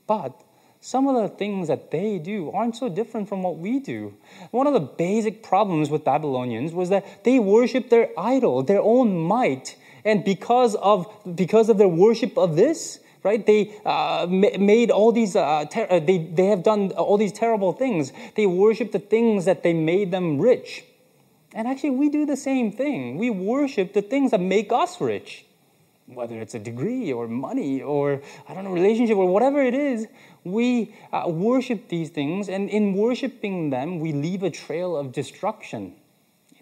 But 0.06 0.38
some 0.80 1.08
of 1.08 1.14
the 1.14 1.34
things 1.34 1.68
that 1.68 1.90
they 1.90 2.18
do 2.18 2.50
aren't 2.50 2.76
so 2.76 2.88
different 2.88 3.28
from 3.28 3.42
what 3.42 3.56
we 3.56 3.80
do. 3.80 4.14
One 4.50 4.66
of 4.66 4.74
the 4.74 4.80
basic 4.80 5.42
problems 5.42 5.88
with 5.88 6.04
Babylonians 6.04 6.72
was 6.72 6.90
that 6.90 7.24
they 7.24 7.38
worshiped 7.38 7.88
their 7.88 8.10
idol, 8.18 8.62
their 8.62 8.82
own 8.82 9.16
might. 9.18 9.76
And 10.04 10.22
because 10.24 10.74
of, 10.74 11.06
because 11.34 11.70
of 11.70 11.78
their 11.78 11.88
worship 11.88 12.36
of 12.36 12.56
this, 12.56 13.00
right, 13.22 13.44
they 13.46 13.74
uh, 13.86 14.26
made 14.28 14.90
all 14.90 15.10
these, 15.10 15.34
uh, 15.34 15.64
ter- 15.70 15.86
uh, 15.88 16.00
they, 16.00 16.18
they 16.18 16.46
have 16.46 16.62
done 16.62 16.90
all 16.92 17.16
these 17.16 17.32
terrible 17.32 17.72
things. 17.72 18.12
They 18.34 18.46
worship 18.46 18.92
the 18.92 18.98
things 18.98 19.46
that 19.46 19.62
they 19.62 19.72
made 19.72 20.10
them 20.10 20.38
rich. 20.38 20.84
And 21.54 21.66
actually, 21.66 21.90
we 21.90 22.10
do 22.10 22.26
the 22.26 22.36
same 22.36 22.72
thing. 22.72 23.16
We 23.16 23.30
worship 23.30 23.94
the 23.94 24.02
things 24.02 24.32
that 24.32 24.40
make 24.40 24.70
us 24.72 25.00
rich, 25.00 25.43
whether 26.06 26.40
it's 26.40 26.54
a 26.54 26.58
degree 26.58 27.12
or 27.12 27.26
money 27.26 27.82
or, 27.82 28.20
I 28.48 28.54
don't 28.54 28.64
know, 28.64 28.72
relationship 28.72 29.16
or 29.16 29.26
whatever 29.26 29.62
it 29.62 29.74
is. 29.74 30.06
We 30.44 30.94
uh, 31.12 31.24
worship 31.28 31.88
these 31.88 32.10
things, 32.10 32.48
and 32.48 32.68
in 32.68 32.92
worshiping 32.94 33.70
them, 33.70 34.00
we 34.00 34.12
leave 34.12 34.42
a 34.42 34.50
trail 34.50 34.96
of 34.96 35.12
destruction 35.12 35.94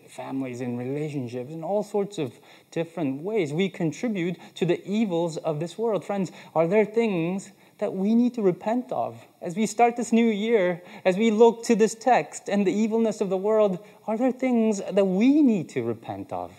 in 0.00 0.08
families, 0.08 0.60
in 0.60 0.76
relationships, 0.76 1.52
in 1.52 1.64
all 1.64 1.82
sorts 1.82 2.18
of 2.18 2.32
different 2.70 3.22
ways. 3.22 3.52
We 3.52 3.68
contribute 3.68 4.36
to 4.54 4.64
the 4.64 4.84
evils 4.86 5.36
of 5.38 5.58
this 5.58 5.76
world. 5.76 6.04
Friends, 6.04 6.30
are 6.54 6.68
there 6.68 6.84
things 6.84 7.50
that 7.82 7.92
we 7.92 8.14
need 8.14 8.32
to 8.32 8.42
repent 8.42 8.92
of. 8.92 9.20
As 9.40 9.56
we 9.56 9.66
start 9.66 9.96
this 9.96 10.12
new 10.12 10.28
year, 10.28 10.80
as 11.04 11.16
we 11.16 11.32
look 11.32 11.64
to 11.64 11.74
this 11.74 11.96
text 11.96 12.48
and 12.48 12.64
the 12.64 12.72
evilness 12.72 13.20
of 13.20 13.28
the 13.28 13.36
world, 13.36 13.84
are 14.06 14.16
there 14.16 14.30
things 14.30 14.80
that 14.88 15.04
we 15.04 15.42
need 15.42 15.68
to 15.70 15.82
repent 15.82 16.32
of? 16.32 16.52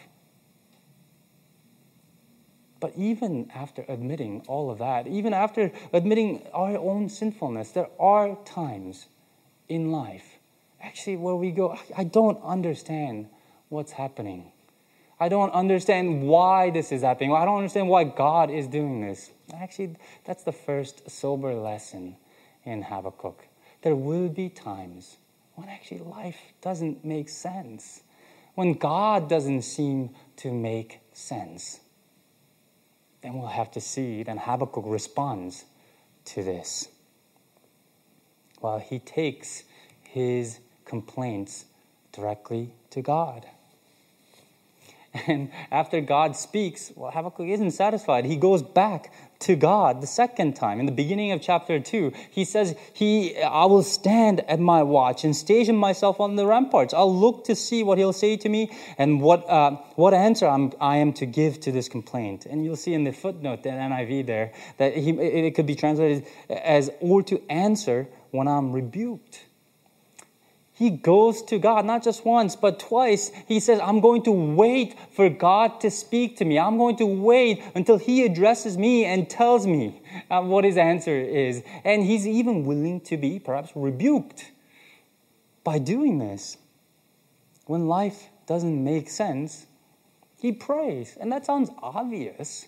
But 2.84 2.92
even 2.98 3.50
after 3.56 3.86
admitting 3.88 4.44
all 4.50 4.70
of 4.70 4.80
that, 4.80 5.08
even 5.08 5.34
after 5.34 5.72
admitting 5.94 6.46
our 6.54 6.78
own 6.78 7.08
sinfulness, 7.08 7.72
there 7.72 7.88
are 7.98 8.38
times 8.44 9.08
in 9.70 9.90
life 9.90 10.38
actually 10.82 11.16
where 11.16 11.38
we 11.38 11.52
go, 11.52 11.78
I 11.96 12.04
don't 12.04 12.44
understand 12.44 13.30
what's 13.70 13.94
happening. 13.94 14.52
I 15.18 15.30
don't 15.30 15.52
understand 15.52 16.24
why 16.24 16.72
this 16.72 16.92
is 16.92 17.04
happening. 17.04 17.32
I 17.32 17.46
don't 17.46 17.56
understand 17.56 17.88
why 17.88 18.04
God 18.04 18.52
is 18.52 18.68
doing 18.68 19.00
this. 19.00 19.32
Actually, 19.54 19.96
that's 20.26 20.44
the 20.44 20.52
first 20.52 21.10
sober 21.10 21.54
lesson 21.54 22.18
in 22.66 22.82
Habakkuk. 22.82 23.48
There 23.82 23.96
will 23.96 24.28
be 24.28 24.50
times 24.50 25.20
when 25.56 25.70
actually 25.70 26.02
life 26.02 26.52
doesn't 26.62 27.06
make 27.06 27.30
sense, 27.30 28.04
when 28.56 28.74
God 28.74 29.30
doesn't 29.30 29.62
seem 29.62 30.10
to 30.36 30.52
make 30.52 31.00
sense. 31.14 31.80
Then 33.24 33.36
we'll 33.36 33.48
have 33.48 33.72
to 33.72 33.82
see, 33.82 34.22
then 34.24 34.38
Habakkuk 34.38 34.84
responds 34.86 35.64
to 36.26 36.44
this. 36.44 36.90
Well, 38.62 38.80
he 38.80 39.00
takes 39.00 39.64
his 40.04 40.60
complaints 40.86 41.66
directly 42.12 42.74
to 42.92 43.02
God. 43.02 43.46
And 45.28 45.52
after 45.72 46.02
God 46.02 46.36
speaks, 46.36 46.92
well, 46.96 47.12
Habakkuk 47.12 47.48
isn't 47.48 47.72
satisfied. 47.72 48.26
He 48.26 48.36
goes 48.36 48.62
back 48.62 49.14
to 49.44 49.56
God 49.56 50.02
the 50.02 50.08
second 50.08 50.56
time. 50.56 50.80
In 50.80 50.86
the 50.86 50.92
beginning 50.92 51.32
of 51.32 51.42
chapter 51.42 51.80
2, 51.80 52.12
he 52.32 52.46
says, 52.46 52.76
he, 52.94 53.38
I 53.42 53.66
will 53.66 53.84
stand 53.84 54.42
at 54.42 54.60
my 54.60 54.84
watch 54.84 55.24
and 55.24 55.36
station 55.36 55.76
myself 55.76 56.20
on 56.20 56.36
the 56.36 56.46
ramparts. 56.46 56.94
I'll 56.94 57.16
look 57.16 57.46
to 57.46 57.56
see 57.56 57.84
what 57.84 57.98
he'll 57.98 58.14
say 58.14 58.38
to 58.38 58.50
me 58.50 58.72
and 58.98 59.22
what, 59.22 59.50
uh, 59.50 59.78
what 59.96 60.14
answer 60.14 60.48
I'm, 60.48 60.74
I 60.80 60.98
am 60.98 61.14
to 61.14 61.26
give 61.26 61.60
to 61.62 61.72
this 61.72 61.88
complaint. 61.88 62.46
And 62.46 62.64
you'll 62.64 62.76
see 62.76 62.94
in 62.94 63.04
the 63.04 63.14
footnote, 63.14 63.64
that 63.64 63.74
NIV 63.74 64.26
there, 64.26 64.54
that 64.78 64.96
he, 64.96 65.12
it 65.12 65.56
could 65.56 65.68
be 65.68 65.76
translated 65.76 66.26
as, 66.50 66.90
or 67.00 67.24
to 67.24 67.42
answer 67.50 68.08
when 68.32 68.48
I'm 68.48 68.72
rebuked. 68.72 69.44
He 70.76 70.90
goes 70.90 71.44
to 71.44 71.60
God, 71.60 71.86
not 71.86 72.04
just 72.04 72.26
once, 72.26 72.56
but 72.56 72.80
twice. 72.80 73.32
He 73.48 73.60
says, 73.60 73.80
I'm 73.80 74.00
going 74.00 74.24
to 74.24 74.32
wait 74.32 74.96
for 75.12 75.30
God 75.30 75.80
to 75.82 75.92
speak 75.92 76.38
to 76.38 76.46
me. 76.46 76.58
I'm 76.58 76.78
going 76.78 76.98
to 76.98 77.06
wait 77.06 77.64
until 77.76 77.98
He 78.00 78.26
addresses 78.26 78.76
me 78.76 79.06
and 79.06 79.30
tells 79.30 79.68
me 79.68 80.02
uh, 80.32 80.42
what 80.42 80.64
His 80.64 80.76
answer 80.76 81.16
is. 81.16 81.62
And 81.84 82.04
He's 82.04 82.26
even 82.26 82.66
willing 82.66 83.02
to 83.02 83.18
be 83.18 83.38
perhaps 83.38 83.72
rebuked 83.76 84.52
by 85.64 85.78
doing 85.78 86.18
this. 86.18 86.58
When 87.66 87.88
life 87.88 88.30
doesn't 88.48 88.84
make 88.84 89.12
sense, 89.12 89.68
He 90.42 90.52
prays. 90.52 91.16
And 91.22 91.32
that 91.32 91.46
sounds 91.46 91.70
obvious, 91.84 92.68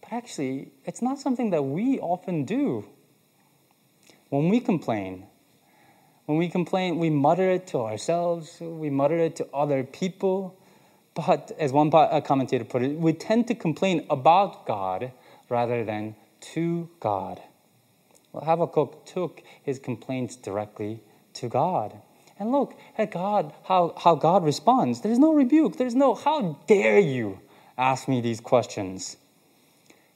but 0.00 0.12
actually, 0.12 0.72
it's 0.84 1.00
not 1.00 1.20
something 1.20 1.50
that 1.50 1.62
we 1.62 2.00
often 2.00 2.44
do. 2.44 2.86
When 4.30 4.48
we 4.48 4.58
complain, 4.58 5.28
when 6.26 6.38
we 6.38 6.48
complain, 6.48 6.98
we 6.98 7.10
mutter 7.10 7.50
it 7.50 7.66
to 7.68 7.78
ourselves, 7.80 8.58
we 8.60 8.90
mutter 8.90 9.18
it 9.18 9.36
to 9.36 9.48
other 9.52 9.84
people. 9.84 10.58
But 11.14 11.52
as 11.58 11.72
one 11.72 11.90
commentator 11.90 12.64
put 12.64 12.82
it, 12.82 12.98
we 12.98 13.12
tend 13.12 13.46
to 13.48 13.54
complain 13.54 14.06
about 14.10 14.66
God 14.66 15.12
rather 15.48 15.84
than 15.84 16.16
to 16.52 16.88
God. 17.00 17.40
Well, 18.32 18.44
Habakkuk 18.44 19.06
took 19.06 19.42
his 19.62 19.78
complaints 19.78 20.34
directly 20.34 21.00
to 21.34 21.48
God. 21.48 21.94
And 22.38 22.50
look 22.50 22.74
at 22.98 23.12
God, 23.12 23.52
how, 23.64 23.94
how 23.96 24.16
God 24.16 24.44
responds. 24.44 25.02
There's 25.02 25.20
no 25.20 25.32
rebuke. 25.32 25.76
There's 25.76 25.94
no, 25.94 26.14
how 26.14 26.58
dare 26.66 26.98
you 26.98 27.38
ask 27.78 28.08
me 28.08 28.20
these 28.20 28.40
questions? 28.40 29.16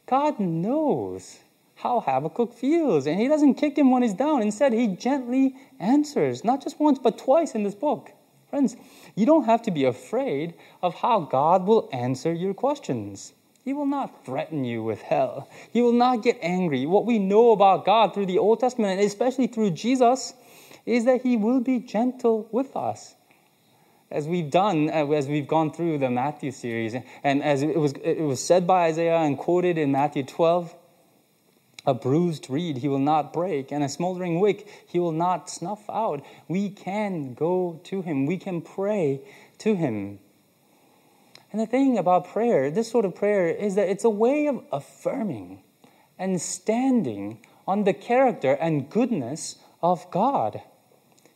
God 0.06 0.40
knows 0.40 1.38
how 1.78 2.00
Habakkuk 2.00 2.52
feels, 2.52 3.06
and 3.06 3.20
he 3.20 3.28
doesn't 3.28 3.54
kick 3.54 3.78
him 3.78 3.90
when 3.92 4.02
he's 4.02 4.14
down. 4.14 4.42
Instead, 4.42 4.72
he 4.72 4.88
gently 4.88 5.54
answers, 5.78 6.42
not 6.42 6.62
just 6.62 6.80
once, 6.80 6.98
but 6.98 7.16
twice 7.16 7.54
in 7.54 7.62
this 7.62 7.76
book. 7.76 8.10
Friends, 8.50 8.76
you 9.14 9.26
don't 9.26 9.44
have 9.44 9.62
to 9.62 9.70
be 9.70 9.84
afraid 9.84 10.54
of 10.82 10.96
how 10.96 11.20
God 11.20 11.66
will 11.66 11.88
answer 11.92 12.32
your 12.32 12.52
questions. 12.52 13.32
He 13.64 13.74
will 13.74 13.86
not 13.86 14.24
threaten 14.24 14.64
you 14.64 14.82
with 14.82 15.02
hell. 15.02 15.48
He 15.72 15.80
will 15.80 15.92
not 15.92 16.22
get 16.22 16.38
angry. 16.40 16.84
What 16.86 17.04
we 17.06 17.18
know 17.18 17.52
about 17.52 17.84
God 17.84 18.12
through 18.12 18.26
the 18.26 18.38
Old 18.38 18.58
Testament, 18.58 18.98
and 18.98 19.06
especially 19.06 19.46
through 19.46 19.70
Jesus, 19.72 20.32
is 20.84 21.04
that 21.04 21.22
He 21.22 21.36
will 21.36 21.60
be 21.60 21.78
gentle 21.78 22.48
with 22.50 22.74
us. 22.74 23.14
As 24.10 24.26
we've 24.26 24.50
done, 24.50 24.88
uh, 24.88 25.06
as 25.10 25.28
we've 25.28 25.46
gone 25.46 25.70
through 25.70 25.98
the 25.98 26.10
Matthew 26.10 26.50
series, 26.50 26.96
and 27.22 27.44
as 27.44 27.62
it 27.62 27.76
was, 27.76 27.92
it 28.02 28.22
was 28.22 28.42
said 28.42 28.66
by 28.66 28.86
Isaiah 28.86 29.18
and 29.18 29.36
quoted 29.36 29.76
in 29.76 29.92
Matthew 29.92 30.22
12, 30.22 30.74
a 31.88 31.94
bruised 31.94 32.50
reed 32.50 32.76
he 32.76 32.86
will 32.86 32.98
not 32.98 33.32
break, 33.32 33.72
and 33.72 33.82
a 33.82 33.88
smoldering 33.88 34.40
wick 34.40 34.68
he 34.86 34.98
will 34.98 35.10
not 35.10 35.48
snuff 35.48 35.88
out. 35.88 36.22
We 36.46 36.68
can 36.68 37.32
go 37.32 37.80
to 37.84 38.02
him, 38.02 38.26
we 38.26 38.36
can 38.36 38.60
pray 38.60 39.22
to 39.60 39.74
him. 39.74 40.18
And 41.50 41.58
the 41.58 41.66
thing 41.66 41.96
about 41.96 42.28
prayer, 42.28 42.70
this 42.70 42.90
sort 42.90 43.06
of 43.06 43.14
prayer, 43.14 43.48
is 43.48 43.74
that 43.76 43.88
it's 43.88 44.04
a 44.04 44.10
way 44.10 44.48
of 44.48 44.62
affirming 44.70 45.62
and 46.18 46.38
standing 46.42 47.38
on 47.66 47.84
the 47.84 47.94
character 47.94 48.52
and 48.52 48.90
goodness 48.90 49.56
of 49.82 50.10
God. 50.10 50.60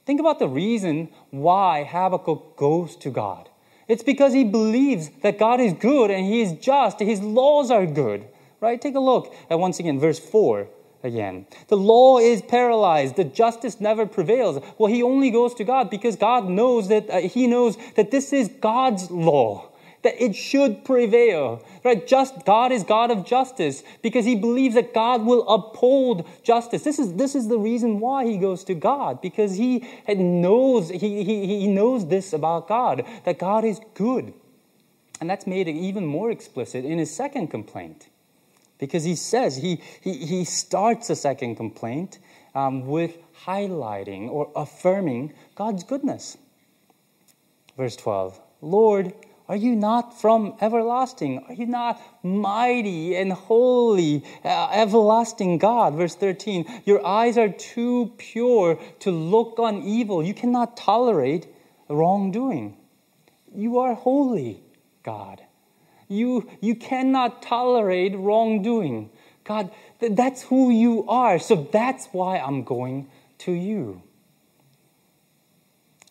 Think 0.05 0.21
about 0.21 0.39
the 0.39 0.49
reason 0.49 1.09
why 1.31 1.85
Habakkuk 1.85 2.59
goes 2.59 2.95
to 2.97 3.11
God. 3.11 3.49
It's 3.89 4.03
because 4.03 4.35
he 4.35 4.45
believes 4.45 5.09
that 5.23 5.39
God 5.39 5.61
is 5.61 5.73
good 5.73 6.11
and 6.11 6.27
he 6.27 6.43
is 6.43 6.53
just, 6.53 7.01
his 7.01 7.23
laws 7.23 7.71
are 7.71 7.87
good. 7.87 8.29
Right? 8.63 8.81
Take 8.81 8.95
a 8.95 9.01
look 9.01 9.35
at 9.51 9.59
once 9.59 9.81
again 9.81 9.99
verse 9.99 10.21
4 10.21 10.69
again. 11.03 11.49
The 11.67 11.77
law 11.77 12.19
is 12.19 12.43
paralyzed. 12.43 13.17
The 13.17 13.25
justice 13.25 13.81
never 13.81 14.07
prevails. 14.07 14.65
Well, 14.79 14.91
he 14.91 15.03
only 15.03 15.33
goes 15.33 15.53
to 15.55 15.65
God 15.65 15.91
because 15.91 16.15
God 16.15 16.49
knows 16.49 16.87
that 16.87 17.11
uh, 17.11 17.21
he 17.23 17.49
knows 17.49 17.77
that 17.97 18.13
this 18.13 18.33
is 18.33 18.49
God's 18.61 19.11
law 19.11 19.69
that 20.03 20.23
it 20.23 20.37
should 20.37 20.85
prevail. 20.85 21.65
Right? 21.85 22.07
Just 22.07 22.45
God 22.45 22.71
is 22.71 22.85
God 22.85 23.11
of 23.11 23.27
justice 23.27 23.83
because 24.01 24.25
he 24.25 24.37
believes 24.37 24.77
that 24.77 24.95
God 24.95 25.25
will 25.25 25.49
uphold 25.49 26.29
justice. 26.45 26.85
This 26.85 27.01
is, 27.01 27.15
this 27.15 27.35
is 27.35 27.49
the 27.49 27.59
reason 27.59 27.99
why 27.99 28.27
he 28.27 28.39
goes 28.39 28.63
to 28.65 28.75
God 28.75 29.21
because 29.21 29.57
he 29.57 29.85
knows, 30.09 30.89
he, 30.89 31.25
he, 31.25 31.47
he 31.47 31.67
knows 31.67 32.07
this 32.07 32.33
about 32.33 32.69
God, 32.69 33.05
that 33.25 33.41
God 33.41 33.65
is 33.65 33.81
good. 33.95 34.33
And 35.21 35.29
that's 35.29 35.49
made 35.49 35.67
even 35.67 36.07
more 36.07 36.31
explicit 36.31 36.85
in 36.85 36.99
his 36.99 37.13
second 37.13 37.49
complaint 37.49 38.09
because 38.83 39.05
he 39.05 39.15
says, 39.15 39.57
he, 39.59 39.81
he, 40.01 40.27
he 40.27 40.45
starts 40.45 41.09
a 41.09 41.15
second 41.15 41.55
complaint 41.55 42.19
um, 42.53 42.85
with 42.89 43.17
highlighting 43.45 44.29
or 44.29 44.51
affirming 44.57 45.33
God's 45.55 45.85
goodness. 45.85 46.37
Verse 47.77 47.95
12 47.95 48.41
Lord, 48.61 49.13
are 49.49 49.55
you 49.55 49.77
not 49.77 50.21
from 50.21 50.57
everlasting? 50.61 51.45
Are 51.49 51.55
you 51.55 51.67
not 51.67 52.03
mighty 52.25 53.15
and 53.15 53.33
holy, 53.33 54.25
uh, 54.45 54.71
everlasting 54.73 55.59
God? 55.59 55.95
Verse 55.95 56.17
13, 56.17 56.83
your 56.85 57.07
eyes 57.07 57.39
are 57.39 57.51
too 57.51 58.13
pure 58.19 58.81
to 58.99 59.13
look 59.13 59.61
on 59.61 59.85
evil. 59.85 60.25
You 60.25 60.35
cannot 60.35 60.77
tolerate 60.77 61.47
wrongdoing. 61.89 62.77
You 63.55 63.79
are 63.79 63.95
holy, 63.95 64.65
God. 65.05 65.41
You, 66.09 66.49
you 66.61 66.75
cannot 66.75 67.43
tolerate 67.43 68.17
wrongdoing. 68.17 69.11
God, 69.45 69.71
th- 70.01 70.13
that's 70.15 70.43
who 70.43 70.71
you 70.71 71.07
are. 71.09 71.39
So 71.39 71.69
that's 71.73 72.07
why 72.13 72.39
I'm 72.39 72.65
going 72.65 73.09
to 73.39 73.53
you. 73.53 74.03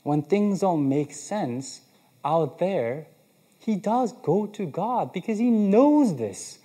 When 0.04 0.24
things 0.24 0.62
don't 0.62 0.90
make 0.90 1.14
sense 1.14 1.82
out 2.26 2.60
there, 2.60 3.08
he 3.60 3.76
does 3.76 4.12
go 4.12 4.48
to 4.48 4.66
God 4.66 5.14
because 5.14 5.38
he 5.38 5.52
knows 5.52 6.16
this 6.18 6.60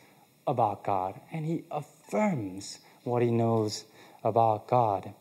about 0.47 0.85
God 0.85 1.21
and 1.31 1.45
he 1.45 1.65
affirms 1.71 2.79
what 3.05 3.23
he 3.23 3.31
knows 3.31 3.85
about 4.25 4.67
God. 4.69 5.13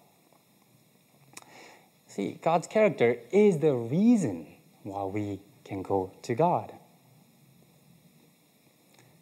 See, 2.07 2.39
God's 2.41 2.67
character 2.67 3.17
is 3.31 3.59
the 3.59 3.73
reason 3.73 4.47
why 4.83 5.03
we 5.03 5.39
can 5.65 5.81
go 5.81 6.11
to 6.21 6.33
God. 6.33 6.71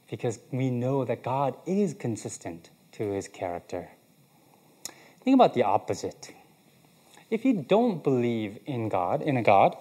Because 0.10 0.40
we 0.52 0.70
know 0.70 1.06
that 1.06 1.24
God 1.24 1.56
is 1.66 1.94
consistent 1.94 2.70
to 2.94 3.12
his 3.12 3.28
character. 3.28 3.90
Think 5.24 5.36
about 5.36 5.54
the 5.54 5.64
opposite. 5.64 6.34
If 7.30 7.46
you 7.46 7.66
don't 7.68 8.04
believe 8.04 8.60
in 8.66 8.90
God, 8.90 9.22
in 9.22 9.38
a 9.38 9.42
God, 9.42 9.76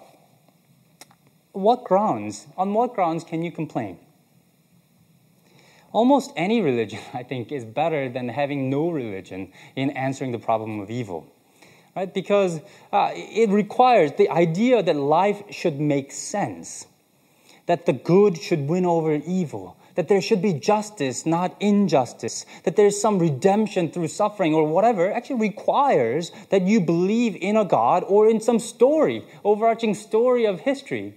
what 1.51 1.83
grounds, 1.83 2.47
on 2.57 2.73
what 2.73 2.95
grounds 2.95 3.23
can 3.23 3.43
you 3.43 3.51
complain? 3.51 3.99
Almost 5.91 6.31
any 6.35 6.61
religion, 6.61 6.99
I 7.13 7.23
think, 7.23 7.51
is 7.51 7.63
better 7.63 8.09
than 8.09 8.29
having 8.29 8.69
no 8.69 8.89
religion 8.89 9.53
in 9.75 9.91
answering 9.91 10.31
the 10.31 10.39
problem 10.39 10.79
of 10.79 10.89
evil. 10.89 11.27
Right? 11.95 12.11
Because 12.11 12.59
uh, 12.91 13.11
it 13.13 13.51
requires 13.51 14.13
the 14.13 14.29
idea 14.29 14.81
that 14.81 14.95
life 14.95 15.43
should 15.51 15.79
make 15.79 16.11
sense, 16.11 16.87
that 17.67 17.85
the 17.85 17.93
good 17.93 18.41
should 18.41 18.67
win 18.67 18.83
over 18.83 19.13
evil, 19.13 19.77
that 19.95 20.07
there 20.07 20.21
should 20.21 20.41
be 20.41 20.53
justice, 20.53 21.25
not 21.25 21.55
injustice, 21.59 22.45
that 22.63 22.75
there's 22.75 22.99
some 22.99 23.19
redemption 23.19 23.91
through 23.91 24.07
suffering 24.07 24.53
or 24.53 24.65
whatever, 24.65 25.11
actually 25.11 25.39
requires 25.39 26.31
that 26.49 26.63
you 26.63 26.81
believe 26.81 27.35
in 27.35 27.55
a 27.55 27.65
God 27.65 28.03
or 28.07 28.29
in 28.29 28.41
some 28.41 28.59
story, 28.59 29.25
overarching 29.43 29.93
story 29.93 30.45
of 30.45 30.61
history. 30.61 31.15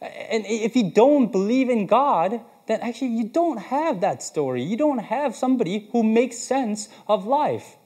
And 0.00 0.44
if 0.46 0.76
you 0.76 0.90
don't 0.90 1.32
believe 1.32 1.68
in 1.70 1.86
God, 1.86 2.40
then 2.66 2.80
actually 2.80 3.08
you 3.08 3.24
don't 3.24 3.58
have 3.58 4.00
that 4.02 4.22
story. 4.22 4.62
You 4.62 4.76
don't 4.76 4.98
have 4.98 5.34
somebody 5.34 5.88
who 5.92 6.02
makes 6.02 6.38
sense 6.38 6.88
of 7.08 7.26
life. 7.26 7.76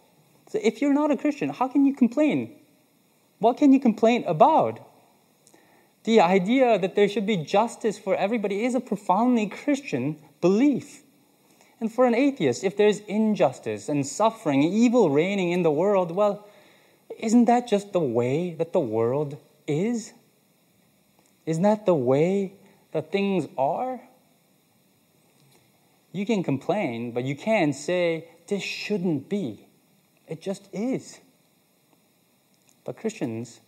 So 0.49 0.59
if 0.62 0.83
you're 0.83 0.93
not 0.93 1.11
a 1.11 1.17
Christian, 1.17 1.49
how 1.49 1.69
can 1.69 1.87
you 1.87 1.95
complain? 1.95 2.57
What 3.38 3.57
can 3.57 3.73
you 3.73 3.81
complain 3.81 4.25
about? 4.25 4.81
The 6.05 6.21
idea 6.21 6.79
that 6.79 6.95
there 6.95 7.09
should 7.09 7.27
be 7.27 7.37
justice 7.37 7.99
for 7.99 8.17
everybody 8.17 8.65
is 8.65 8.75
a 8.75 8.81
profoundly 8.81 9.47
Christian 9.47 10.19
belief. 10.41 11.03
And 11.81 11.93
for 11.93 12.07
an 12.07 12.15
atheist, 12.15 12.65
if 12.65 12.77
there's 12.77 13.01
injustice 13.01 13.88
and 13.88 14.07
suffering, 14.07 14.62
evil 14.62 15.11
reigning 15.11 15.51
in 15.51 15.62
the 15.62 15.71
world, 15.71 16.11
well, 16.11 16.49
isn't 17.19 17.47
that 17.47 17.69
just 17.69 17.93
the 17.93 18.01
way 18.01 18.55
that 18.55 18.73
the 18.73 18.81
world 18.81 19.37
is? 19.67 20.12
Isn't 21.47 21.62
that 21.62 21.87
the 21.87 21.95
way 21.95 22.55
that 22.93 23.11
things 23.11 23.49
are? 23.59 24.01
You 26.12 26.27
can 26.27 26.43
complain, 26.43 27.12
but 27.12 27.25
you 27.25 27.35
can't 27.35 27.75
say, 27.75 28.29
this 28.47 28.62
shouldn't 28.62 29.29
be. 29.29 29.67
It 30.29 30.41
just 30.41 30.69
is. 30.73 31.21
But 32.85 32.97
Christians, 32.97 33.61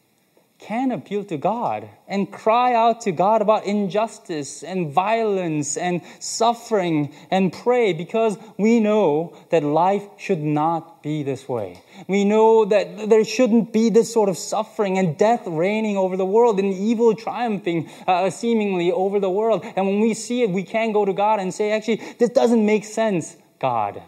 can 0.65 0.93
appeal 0.93 1.25
to 1.25 1.37
God 1.37 1.91
and 2.09 2.33
cry 2.33 2.73
out 2.73 3.03
to 3.03 3.13
God 3.13 3.43
about 3.43 3.67
injustice 3.67 4.63
and 4.63 4.91
violence 4.91 5.77
and 5.77 6.01
suffering 6.21 7.13
and 7.31 7.53
pray 7.53 7.93
because 7.93 8.39
we 8.57 8.81
know 8.81 9.37
that 9.51 9.63
life 9.63 10.05
should 10.17 10.41
not 10.41 11.03
be 11.03 11.23
this 11.23 11.47
way. 11.47 11.83
We 12.09 12.25
know 12.25 12.65
that 12.65 13.11
there 13.11 13.25
shouldn't 13.27 13.75
be 13.75 13.91
this 13.91 14.11
sort 14.11 14.31
of 14.31 14.39
suffering 14.39 14.97
and 14.97 15.19
death 15.19 15.43
reigning 15.47 15.99
over 15.99 16.17
the 16.17 16.25
world 16.25 16.59
and 16.59 16.73
evil 16.73 17.15
triumphing 17.15 17.91
uh, 18.07 18.31
seemingly 18.31 18.91
over 18.91 19.21
the 19.21 19.31
world. 19.31 19.65
And 19.77 19.87
when 19.87 20.01
we 20.01 20.15
see 20.15 20.43
it, 20.43 20.51
we 20.51 20.63
can 20.63 20.93
go 20.93 21.05
to 21.05 21.13
God 21.13 21.41
and 21.41 21.53
say, 21.53 21.73
actually, 21.73 22.01
this 22.19 22.31
doesn't 22.31 22.65
make 22.65 22.87
sense, 22.87 23.37
God. 23.61 24.03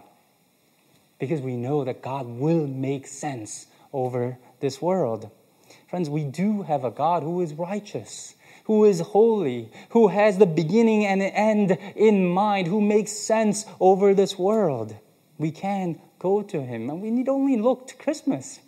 Because 1.19 1.43
we 1.43 1.57
know 1.57 1.85
that 1.85 2.01
God 2.01 2.27
will 2.27 2.67
make 2.67 3.07
sense 3.07 3.67
over 3.93 4.39
this 4.61 4.81
world. 4.81 5.31
Friends, 5.87 6.11
we 6.11 6.25
do 6.25 6.63
have 6.63 6.85
a 6.85 6.91
God 6.91 7.23
who 7.23 7.41
is 7.41 7.55
righteous, 7.55 8.35
who 8.65 8.85
is 8.85 9.01
holy, 9.01 9.71
who 9.91 10.09
has 10.09 10.39
the 10.39 10.47
beginning 10.47 11.07
and 11.07 11.23
end 11.23 11.79
in 11.95 12.27
mind, 12.27 12.67
who 12.67 12.81
makes 12.81 13.13
sense 13.13 13.65
over 13.79 14.13
this 14.13 14.37
world. 14.37 14.97
We 15.39 15.53
can 15.53 16.01
go 16.19 16.43
to 16.43 16.63
him, 16.63 16.91
and 16.91 17.01
we 17.01 17.11
need 17.11 17.29
only 17.29 17.57
look 17.57 17.87
to 17.89 17.95
Christmas. 17.95 18.61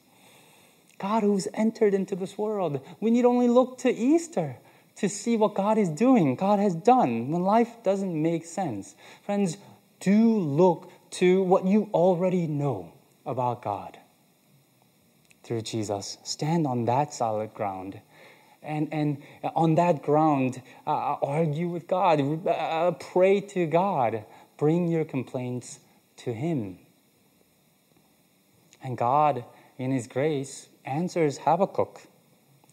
God 0.99 1.23
who's 1.25 1.49
entered 1.55 1.95
into 1.95 2.15
this 2.15 2.39
world. 2.39 2.81
We 3.01 3.11
need 3.11 3.25
only 3.25 3.49
look 3.49 3.79
to 3.79 3.93
Easter 3.93 4.57
to 4.97 5.09
see 5.09 5.37
what 5.37 5.55
God 5.55 5.79
is 5.79 5.89
doing, 5.89 6.35
God 6.35 6.59
has 6.59 6.75
done 6.75 7.31
when 7.31 7.43
life 7.43 7.83
doesn't 7.85 8.21
make 8.21 8.45
sense. 8.45 8.97
Friends, 9.23 9.57
do 10.01 10.39
look 10.39 10.91
to 11.11 11.43
what 11.43 11.65
you 11.65 11.89
already 11.93 12.49
know 12.49 12.93
about 13.25 13.63
God 13.63 13.98
through 15.49 15.63
Jesus. 15.63 16.19
Stand 16.23 16.67
on 16.67 16.85
that 16.85 17.15
solid 17.15 17.55
ground. 17.55 18.01
And, 18.63 18.93
and 18.93 19.23
on 19.55 19.77
that 19.77 20.03
ground, 20.03 20.61
uh, 20.87 21.17
argue 21.23 21.69
with 21.69 21.89
God, 21.89 22.47
uh, 22.47 22.91
pray 22.93 23.41
to 23.41 23.67
God, 23.67 24.25
bring 24.59 24.89
your 24.89 25.07
complaints 25.07 25.81
to 26.19 26.35
Him. 26.35 26.79
And 28.83 28.99
God, 28.99 29.45
in 29.79 29.91
His 29.91 30.07
grace, 30.07 30.69
answers 30.85 31.39
Habakkuk. 31.39 32.03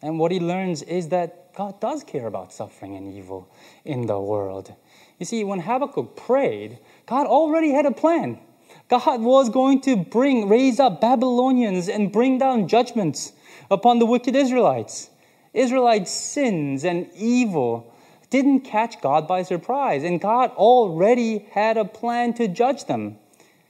And 0.01 0.19
what 0.19 0.31
he 0.31 0.39
learns 0.39 0.81
is 0.83 1.09
that 1.09 1.53
God 1.55 1.79
does 1.79 2.03
care 2.03 2.27
about 2.27 2.51
suffering 2.51 2.95
and 2.95 3.07
evil 3.07 3.49
in 3.85 4.07
the 4.07 4.19
world. 4.19 4.73
You 5.17 5.25
see, 5.25 5.43
when 5.43 5.61
Habakkuk 5.61 6.17
prayed, 6.17 6.79
God 7.05 7.25
already 7.27 7.71
had 7.71 7.85
a 7.85 7.91
plan. 7.91 8.39
God 8.87 9.21
was 9.21 9.49
going 9.49 9.81
to 9.81 9.95
bring, 9.95 10.47
raise 10.47 10.79
up 10.79 11.01
Babylonians 11.01 11.89
and 11.89 12.11
bring 12.11 12.37
down 12.37 12.67
judgments 12.67 13.33
upon 13.71 13.99
the 13.99 14.05
wicked 14.05 14.35
Israelites. 14.35 15.09
Israelites' 15.53 16.11
sins 16.11 16.83
and 16.83 17.09
evil 17.15 17.93
didn't 18.29 18.61
catch 18.61 19.01
God 19.01 19.27
by 19.27 19.43
surprise, 19.43 20.03
and 20.03 20.19
God 20.19 20.51
already 20.51 21.47
had 21.51 21.77
a 21.77 21.85
plan 21.85 22.33
to 22.35 22.47
judge 22.47 22.85
them. 22.85 23.17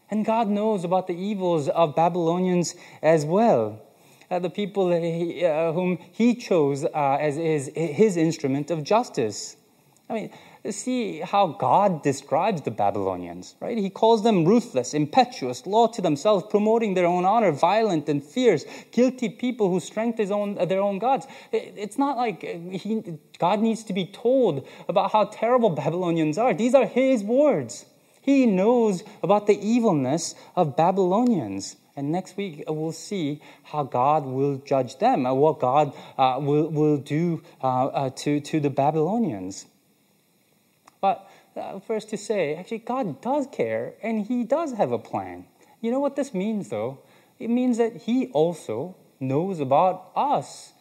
And 0.09 0.25
God 0.25 0.47
knows 0.49 0.83
about 0.83 1.07
the 1.07 1.15
evils 1.15 1.69
of 1.69 1.95
Babylonians 1.95 2.75
as 3.01 3.25
well. 3.25 3.81
Uh, 4.29 4.39
the 4.39 4.49
people 4.49 4.91
he, 4.91 5.45
uh, 5.45 5.71
whom 5.71 5.99
he 6.11 6.35
chose 6.35 6.83
uh, 6.83 7.17
as 7.19 7.35
his, 7.35 7.71
his 7.75 8.17
instrument 8.17 8.71
of 8.71 8.83
justice. 8.83 9.55
I 10.09 10.13
mean, 10.13 10.31
see 10.71 11.19
how 11.19 11.47
God 11.47 12.03
describes 12.03 12.61
the 12.61 12.71
Babylonians, 12.71 13.55
right? 13.59 13.77
He 13.77 13.89
calls 13.89 14.23
them 14.23 14.45
ruthless, 14.45 14.93
impetuous, 14.93 15.65
law 15.65 15.87
to 15.87 16.01
themselves, 16.01 16.45
promoting 16.49 16.93
their 16.93 17.05
own 17.05 17.25
honor, 17.25 17.51
violent 17.51 18.09
and 18.09 18.23
fierce, 18.23 18.65
guilty 18.91 19.29
people 19.29 19.69
who 19.69 19.79
strengthen 19.79 20.31
own, 20.31 20.55
their 20.67 20.81
own 20.81 20.99
gods. 20.99 21.27
It's 21.51 21.97
not 21.97 22.17
like 22.17 22.41
he, 22.41 23.19
God 23.39 23.59
needs 23.61 23.83
to 23.85 23.93
be 23.93 24.05
told 24.05 24.67
about 24.87 25.11
how 25.11 25.25
terrible 25.25 25.69
Babylonians 25.69 26.37
are. 26.37 26.53
These 26.53 26.73
are 26.73 26.85
his 26.85 27.23
words. 27.23 27.85
He 28.21 28.45
knows 28.45 29.03
about 29.21 29.45
the 29.45 29.59
evilness 29.59 30.35
of 30.55 30.75
Babylonians. 30.75 31.75
And 31.95 32.11
next 32.11 32.35
week 32.35 32.63
we'll 32.67 32.91
see 32.91 33.41
how 33.63 33.83
God 33.83 34.25
will 34.25 34.57
judge 34.57 34.97
them, 34.97 35.23
what 35.23 35.59
God 35.59 35.93
uh, 36.17 36.39
will, 36.41 36.69
will 36.69 36.97
do 36.97 37.41
uh, 37.63 37.85
uh, 37.85 38.09
to, 38.17 38.39
to 38.41 38.59
the 38.59 38.69
Babylonians. 38.69 39.67
Uh, 41.55 41.79
first 41.79 42.09
to 42.09 42.17
say, 42.17 42.55
actually, 42.55 42.79
God 42.79 43.21
does 43.21 43.47
care 43.47 43.93
and 44.03 44.25
He 44.25 44.43
does 44.43 44.73
have 44.73 44.91
a 44.91 44.99
plan. 44.99 45.45
You 45.79 45.91
know 45.91 45.99
what 45.99 46.15
this 46.15 46.33
means, 46.33 46.69
though? 46.69 46.99
It 47.39 47.49
means 47.49 47.77
that 47.77 47.95
He 47.95 48.27
also 48.27 48.95
knows 49.19 49.59
about 49.59 50.11
us, 50.15 50.73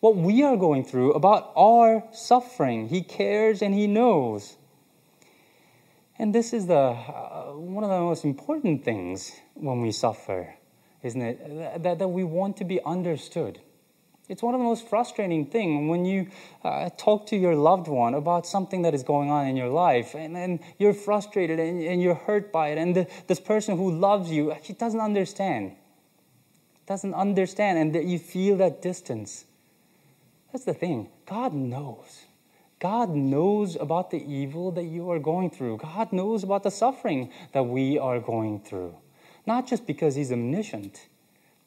what 0.00 0.16
we 0.16 0.42
are 0.42 0.56
going 0.56 0.84
through, 0.84 1.12
about 1.12 1.50
our 1.56 2.04
suffering. 2.12 2.88
He 2.88 3.02
cares 3.02 3.62
and 3.62 3.74
He 3.74 3.86
knows. 3.86 4.56
And 6.18 6.34
this 6.34 6.52
is 6.52 6.66
the, 6.66 6.74
uh, 6.74 7.52
one 7.54 7.84
of 7.84 7.90
the 7.90 8.00
most 8.00 8.24
important 8.24 8.84
things 8.84 9.32
when 9.54 9.80
we 9.80 9.92
suffer, 9.92 10.54
isn't 11.02 11.22
it? 11.22 11.82
That, 11.82 12.00
that 12.00 12.08
we 12.08 12.24
want 12.24 12.56
to 12.58 12.64
be 12.64 12.82
understood. 12.84 13.60
It's 14.28 14.42
one 14.42 14.54
of 14.54 14.60
the 14.60 14.64
most 14.64 14.86
frustrating 14.88 15.46
things 15.46 15.88
when 15.88 16.04
you 16.04 16.28
uh, 16.62 16.90
talk 16.98 17.26
to 17.28 17.36
your 17.36 17.56
loved 17.56 17.88
one 17.88 18.12
about 18.12 18.46
something 18.46 18.82
that 18.82 18.92
is 18.92 19.02
going 19.02 19.30
on 19.30 19.46
in 19.46 19.56
your 19.56 19.70
life 19.70 20.14
and, 20.14 20.36
and 20.36 20.60
you're 20.78 20.92
frustrated 20.92 21.58
and, 21.58 21.82
and 21.82 22.02
you're 22.02 22.14
hurt 22.14 22.52
by 22.52 22.68
it, 22.68 22.78
and 22.78 22.94
the, 22.94 23.06
this 23.26 23.40
person 23.40 23.78
who 23.78 23.90
loves 23.90 24.30
you 24.30 24.52
actually 24.52 24.74
doesn't 24.74 25.00
understand. 25.00 25.72
Doesn't 26.86 27.14
understand, 27.14 27.78
and 27.78 27.94
that 27.94 28.04
you 28.04 28.18
feel 28.18 28.56
that 28.58 28.82
distance. 28.82 29.46
That's 30.52 30.64
the 30.64 30.74
thing. 30.74 31.08
God 31.26 31.54
knows. 31.54 32.24
God 32.80 33.10
knows 33.10 33.76
about 33.76 34.10
the 34.10 34.22
evil 34.22 34.70
that 34.72 34.84
you 34.84 35.10
are 35.10 35.18
going 35.18 35.50
through. 35.50 35.78
God 35.78 36.12
knows 36.12 36.44
about 36.44 36.62
the 36.62 36.70
suffering 36.70 37.32
that 37.52 37.64
we 37.64 37.98
are 37.98 38.20
going 38.20 38.60
through. 38.60 38.94
Not 39.46 39.66
just 39.66 39.86
because 39.86 40.14
He's 40.14 40.30
omniscient 40.30 41.08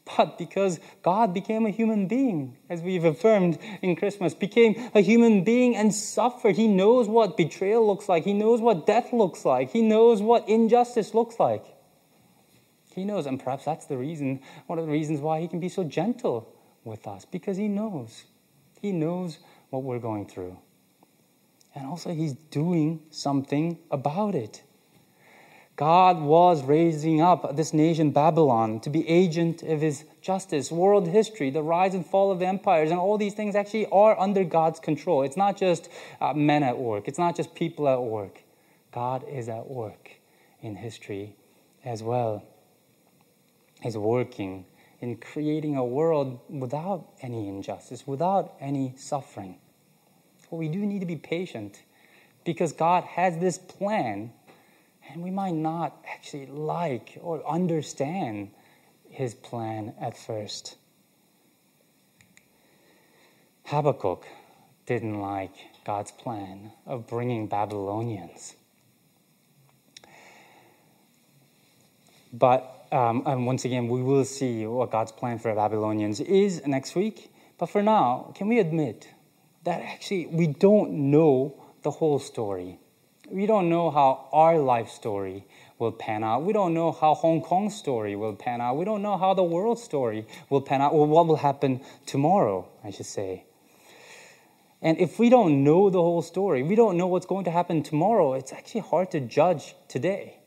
but 0.06 0.38
because 0.38 0.80
God 1.04 1.34
became 1.34 1.66
a 1.66 1.70
human 1.70 2.08
being, 2.08 2.58
as 2.70 2.82
we've 2.82 3.06
affirmed 3.06 3.58
in 3.82 3.96
Christmas, 3.96 4.34
became 4.34 4.90
a 4.94 5.02
human 5.02 5.44
being 5.44 5.76
and 5.76 5.94
suffered. 5.94 6.56
He 6.56 6.68
knows 6.68 7.08
what 7.08 7.38
betrayal 7.38 7.86
looks 7.86 8.10
like. 8.10 8.24
He 8.24 8.34
knows 8.34 8.62
what 8.62 8.86
death 8.86 9.14
looks 9.14 9.46
like. 9.46 9.72
He 9.72 9.82
knows 9.82 10.22
what 10.22 10.50
injustice 10.50 11.14
looks 11.14 11.40
like. 11.40 11.64
He 12.94 13.06
knows, 13.06 13.26
and 13.26 13.42
perhaps 13.42 13.66
that's 13.66 13.86
the 13.86 13.98
reason, 13.98 14.42
one 14.68 14.80
of 14.80 14.86
the 14.86 14.92
reasons 14.92 15.22
why 15.22 15.40
he 15.40 15.48
can 15.48 15.60
be 15.60 15.70
so 15.70 15.84
gentle 15.84 16.54
with 16.84 17.08
us, 17.08 17.26
because 17.26 17.58
he 17.58 17.68
knows. 17.68 18.26
He 18.82 18.92
knows 18.92 19.40
what 19.70 19.84
we're 19.84 20.00
going 20.00 20.26
through. 20.26 20.58
And 21.74 21.86
also, 21.86 22.14
he's 22.14 22.34
doing 22.34 23.02
something 23.12 23.78
about 23.92 24.36
it. 24.36 24.64
God 25.82 26.22
was 26.22 26.63
raising 26.63 27.22
up 27.22 27.56
this 27.56 27.74
nation, 27.74 28.12
Babylon, 28.12 28.82
to 28.82 28.89
be 28.91 29.10
agent 29.10 29.63
of 29.63 29.82
his 29.82 30.06
justice. 30.22 30.72
World 30.72 31.08
history, 31.08 31.50
the 31.50 31.63
rise 31.63 31.96
and 31.96 32.06
fall 32.06 32.32
of 32.32 32.44
empires, 32.44 32.91
and 32.91 33.00
all 33.00 33.17
these 33.17 33.34
things 33.34 33.56
actually 33.56 33.88
are 33.88 34.15
under 34.20 34.44
God's 34.44 34.80
control. 34.80 35.24
It's 35.24 35.38
not 35.38 35.58
just 35.58 35.89
uh, 36.22 36.34
men 36.34 36.62
at 36.62 36.78
work, 36.78 37.08
it's 37.08 37.17
not 37.17 37.36
just 37.36 37.56
people 37.56 37.89
at 37.89 38.00
work. 38.00 38.44
God 38.91 39.28
is 39.28 39.50
at 39.50 39.72
work 39.72 40.12
in 40.62 40.76
history 40.76 41.36
as 41.84 42.04
well. 42.04 42.44
He's 43.82 43.98
working 43.98 44.65
in 45.00 45.17
creating 45.17 45.78
a 45.78 45.84
world 45.84 46.41
without 46.48 47.08
any 47.24 47.48
injustice, 47.48 48.06
without 48.06 48.54
any 48.60 48.94
suffering. 48.98 49.58
But 50.48 50.58
we 50.58 50.67
do 50.67 50.86
need 50.86 51.00
to 51.00 51.08
be 51.08 51.15
patient 51.15 51.82
because 52.44 52.72
God 52.72 53.04
has 53.04 53.39
this 53.39 53.58
plan 53.58 54.32
and 55.10 55.22
we 55.22 55.32
might 55.32 55.54
not 55.54 56.04
actually 56.08 56.46
like 56.46 57.18
or 57.22 57.46
understand 57.48 58.52
his 59.10 59.34
plan 59.34 59.94
at 60.00 60.18
first. 60.18 60.78
Habakkuk 63.66 64.26
didn't 64.86 65.20
like 65.20 65.54
God's 65.86 66.12
plan 66.12 66.72
of 66.86 67.08
bringing 67.08 67.48
Babylonians. 67.48 68.56
But 72.34 72.82
um, 72.92 73.24
and 73.26 73.46
once 73.46 73.64
again, 73.64 73.88
we 73.88 74.02
will 74.02 74.26
see 74.26 74.66
what 74.66 74.92
God's 74.92 75.14
plan 75.14 75.40
for 75.40 75.54
Babylonians 75.56 76.20
is 76.20 76.66
next 76.68 76.94
week. 76.94 77.32
But 77.58 77.68
for 77.68 77.82
now, 77.82 78.34
can 78.36 78.50
we 78.50 78.60
admit 78.60 79.08
that 79.64 79.82
actually 79.82 80.26
we 80.26 80.48
don't 80.48 80.92
know 80.92 81.56
the 81.84 81.92
whole 81.92 82.20
story? 82.20 82.80
We 83.32 83.46
don't 83.46 83.70
know 83.70 83.89
how 83.89 84.28
our 84.34 84.58
life 84.58 84.89
story 84.89 85.46
will 85.80 85.91
pan 85.91 86.24
out. 86.24 86.44
We 86.44 86.54
don't 86.54 86.74
know 86.74 86.91
how 86.91 87.15
Hong 87.15 87.41
Kong's 87.41 87.76
story 87.76 88.15
will 88.15 88.36
pan 88.36 88.62
out. 88.62 88.78
We 88.78 88.86
don't 88.86 89.02
know 89.02 89.17
how 89.17 89.34
the 89.34 89.44
world 89.44 89.80
story 89.80 90.28
will 90.50 90.62
pan 90.62 90.82
out 90.82 90.94
or 90.94 91.08
what 91.08 91.28
will 91.28 91.38
happen 91.38 91.82
tomorrow, 92.06 92.67
I 92.84 92.91
should 92.91 93.08
say. 93.08 93.46
And 94.82 95.00
if 95.00 95.20
we 95.20 95.30
don't 95.30 95.63
know 95.63 95.89
the 95.89 96.02
whole 96.02 96.22
story, 96.22 96.63
we 96.63 96.76
don't 96.76 96.98
know 96.98 97.08
what's 97.08 97.26
going 97.26 97.46
to 97.46 97.52
happen 97.52 97.84
tomorrow, 97.84 98.34
it's 98.34 98.52
actually 98.52 98.82
hard 98.82 99.12
to 99.12 99.20
judge 99.20 99.76
today. 99.88 100.38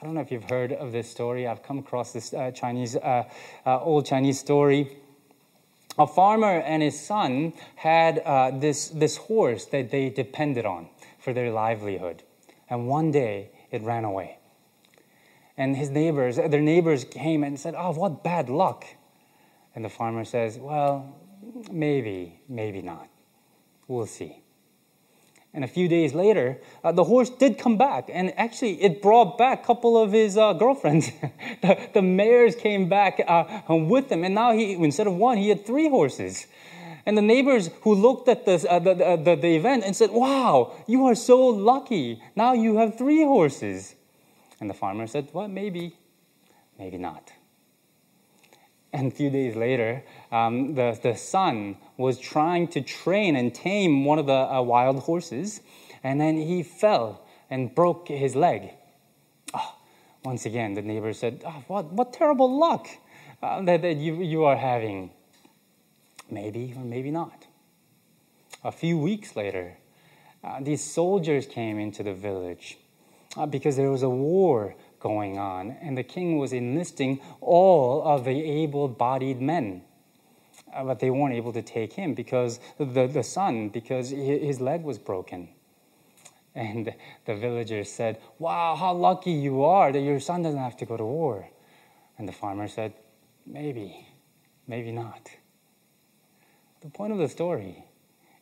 I 0.00 0.04
don't 0.04 0.14
know 0.14 0.20
if 0.20 0.30
you've 0.30 0.48
heard 0.48 0.72
of 0.72 0.92
this 0.92 1.10
story. 1.10 1.46
I've 1.46 1.62
come 1.62 1.78
across 1.78 2.12
this 2.12 2.34
uh, 2.34 2.50
Chinese, 2.50 2.96
uh, 2.96 3.24
uh, 3.64 3.80
old 3.80 4.04
Chinese 4.06 4.38
story. 4.38 4.98
A 5.98 6.06
farmer 6.06 6.60
and 6.60 6.82
his 6.82 7.00
son 7.00 7.54
had 7.76 8.18
uh, 8.18 8.50
this, 8.50 8.88
this 8.88 9.16
horse 9.16 9.64
that 9.66 9.90
they 9.90 10.10
depended 10.10 10.66
on 10.66 10.88
for 11.26 11.32
their 11.32 11.50
livelihood. 11.50 12.22
And 12.70 12.86
one 12.86 13.10
day 13.10 13.50
it 13.72 13.82
ran 13.82 14.04
away. 14.04 14.38
And 15.56 15.76
his 15.76 15.90
neighbors, 15.90 16.36
their 16.36 16.60
neighbors 16.60 17.02
came 17.02 17.42
and 17.42 17.58
said, 17.58 17.74
Oh, 17.76 17.90
what 17.90 18.22
bad 18.22 18.48
luck. 18.48 18.84
And 19.74 19.84
the 19.84 19.88
farmer 19.88 20.24
says, 20.24 20.56
Well, 20.56 21.18
maybe, 21.68 22.38
maybe 22.48 22.80
not. 22.80 23.08
We'll 23.88 24.06
see. 24.06 24.40
And 25.52 25.64
a 25.64 25.66
few 25.66 25.88
days 25.88 26.14
later, 26.14 26.60
uh, 26.84 26.92
the 26.92 27.02
horse 27.02 27.30
did 27.30 27.58
come 27.58 27.76
back, 27.76 28.08
and 28.12 28.32
actually, 28.38 28.80
it 28.80 29.02
brought 29.02 29.36
back 29.36 29.64
a 29.64 29.66
couple 29.66 30.00
of 30.00 30.12
his 30.12 30.36
uh, 30.36 30.52
girlfriends. 30.52 31.10
the, 31.62 31.88
the, 31.92 32.02
mares 32.02 32.54
came 32.54 32.88
back 32.88 33.20
uh, 33.26 33.64
with 33.68 34.12
him, 34.12 34.22
and 34.22 34.34
now 34.34 34.52
he, 34.52 34.74
instead 34.74 35.08
of 35.08 35.14
one, 35.14 35.38
he 35.38 35.48
had 35.48 35.66
three 35.66 35.88
horses. 35.88 36.46
And 37.06 37.16
the 37.16 37.22
neighbors 37.22 37.70
who 37.82 37.94
looked 37.94 38.28
at 38.28 38.44
this, 38.44 38.66
uh, 38.68 38.80
the, 38.80 38.94
the, 38.94 39.36
the 39.36 39.56
event 39.56 39.84
and 39.84 39.94
said, 39.94 40.10
Wow, 40.10 40.74
you 40.88 41.06
are 41.06 41.14
so 41.14 41.46
lucky. 41.46 42.20
Now 42.34 42.52
you 42.52 42.78
have 42.78 42.98
three 42.98 43.22
horses. 43.22 43.94
And 44.60 44.68
the 44.68 44.74
farmer 44.74 45.06
said, 45.06 45.28
Well, 45.32 45.46
maybe, 45.46 45.96
maybe 46.78 46.98
not. 46.98 47.32
And 48.92 49.12
a 49.12 49.14
few 49.14 49.30
days 49.30 49.54
later, 49.54 50.02
um, 50.32 50.74
the, 50.74 50.98
the 51.00 51.14
son 51.14 51.76
was 51.96 52.18
trying 52.18 52.68
to 52.68 52.80
train 52.80 53.36
and 53.36 53.54
tame 53.54 54.04
one 54.04 54.18
of 54.18 54.26
the 54.26 54.32
uh, 54.32 54.62
wild 54.62 55.00
horses, 55.00 55.60
and 56.02 56.20
then 56.20 56.36
he 56.36 56.62
fell 56.62 57.22
and 57.50 57.74
broke 57.74 58.08
his 58.08 58.34
leg. 58.34 58.70
Oh, 59.54 59.74
Once 60.24 60.46
again, 60.46 60.74
the 60.74 60.82
neighbor 60.82 61.12
said, 61.12 61.42
oh, 61.46 61.62
what, 61.68 61.92
what 61.92 62.12
terrible 62.12 62.58
luck 62.58 62.88
uh, 63.42 63.60
that, 63.62 63.82
that 63.82 63.96
you, 63.96 64.22
you 64.22 64.44
are 64.44 64.56
having. 64.56 65.10
Maybe 66.30 66.74
or 66.76 66.84
maybe 66.84 67.10
not. 67.10 67.46
A 68.64 68.72
few 68.72 68.98
weeks 68.98 69.36
later, 69.36 69.78
uh, 70.42 70.60
these 70.60 70.82
soldiers 70.82 71.46
came 71.46 71.78
into 71.78 72.02
the 72.02 72.14
village 72.14 72.78
uh, 73.36 73.46
because 73.46 73.76
there 73.76 73.90
was 73.90 74.02
a 74.02 74.08
war 74.08 74.74
going 75.00 75.38
on, 75.38 75.76
and 75.80 75.96
the 75.96 76.02
king 76.02 76.38
was 76.38 76.52
enlisting 76.52 77.20
all 77.40 78.02
of 78.02 78.24
the 78.24 78.42
able 78.42 78.88
bodied 78.88 79.40
men. 79.40 79.82
Uh, 80.74 80.84
but 80.84 80.98
they 80.98 81.10
weren't 81.10 81.34
able 81.34 81.52
to 81.52 81.62
take 81.62 81.92
him 81.92 82.14
because 82.14 82.58
the, 82.78 83.06
the 83.06 83.22
son, 83.22 83.68
because 83.68 84.10
his 84.10 84.60
leg 84.60 84.82
was 84.82 84.98
broken. 84.98 85.48
And 86.54 86.92
the 87.26 87.34
villagers 87.34 87.90
said, 87.90 88.18
Wow, 88.38 88.76
how 88.76 88.94
lucky 88.94 89.32
you 89.32 89.62
are 89.62 89.92
that 89.92 90.00
your 90.00 90.20
son 90.20 90.42
doesn't 90.42 90.58
have 90.58 90.76
to 90.78 90.86
go 90.86 90.96
to 90.96 91.04
war. 91.04 91.48
And 92.18 92.26
the 92.26 92.32
farmer 92.32 92.66
said, 92.66 92.94
Maybe, 93.44 94.08
maybe 94.66 94.90
not. 94.90 95.30
The 96.86 96.92
point 96.92 97.12
of 97.12 97.18
the 97.18 97.28
story 97.28 97.84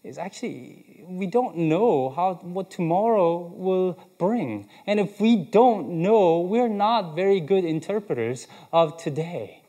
is 0.02 0.18
actually 0.18 1.02
we 1.08 1.26
don't 1.26 1.56
know 1.56 2.10
how 2.10 2.34
what 2.42 2.70
tomorrow 2.70 3.38
will 3.38 3.98
bring. 4.18 4.68
And 4.86 5.00
if 5.00 5.18
we 5.18 5.34
don't 5.34 6.02
know, 6.02 6.40
we're 6.40 6.68
not 6.68 7.16
very 7.16 7.40
good 7.40 7.64
interpreters 7.64 8.46
of 8.70 8.98
today. 8.98 9.62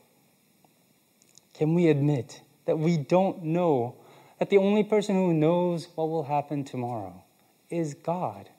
Can 1.54 1.74
we 1.74 1.88
admit 1.88 2.42
that 2.66 2.78
we 2.78 2.98
don't 2.98 3.44
know 3.44 3.96
that 4.40 4.50
the 4.50 4.58
only 4.58 4.84
person 4.84 5.16
who 5.16 5.34
knows 5.34 5.88
what 5.96 6.10
will 6.10 6.26
happen 6.26 6.66
tomorrow 6.66 7.24
is 7.70 7.94
God? 7.94 8.50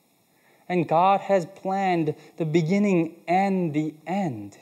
And 0.66 0.88
God 0.88 1.20
has 1.20 1.44
planned 1.44 2.14
the 2.38 2.46
beginning 2.46 3.16
and 3.28 3.74
the 3.74 3.92
end. 4.06 4.56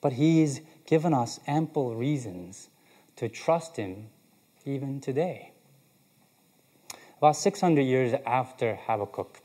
But 0.00 0.14
He's 0.14 0.62
given 0.86 1.12
us 1.12 1.40
ample 1.46 1.94
reasons 1.94 2.70
to 3.18 3.28
trust 3.28 3.76
Him 3.76 4.06
even 4.64 5.00
today. 5.00 5.52
About 7.18 7.36
600 7.36 7.82
years 7.82 8.14
after 8.26 8.76
Habakkuk, 8.86 9.40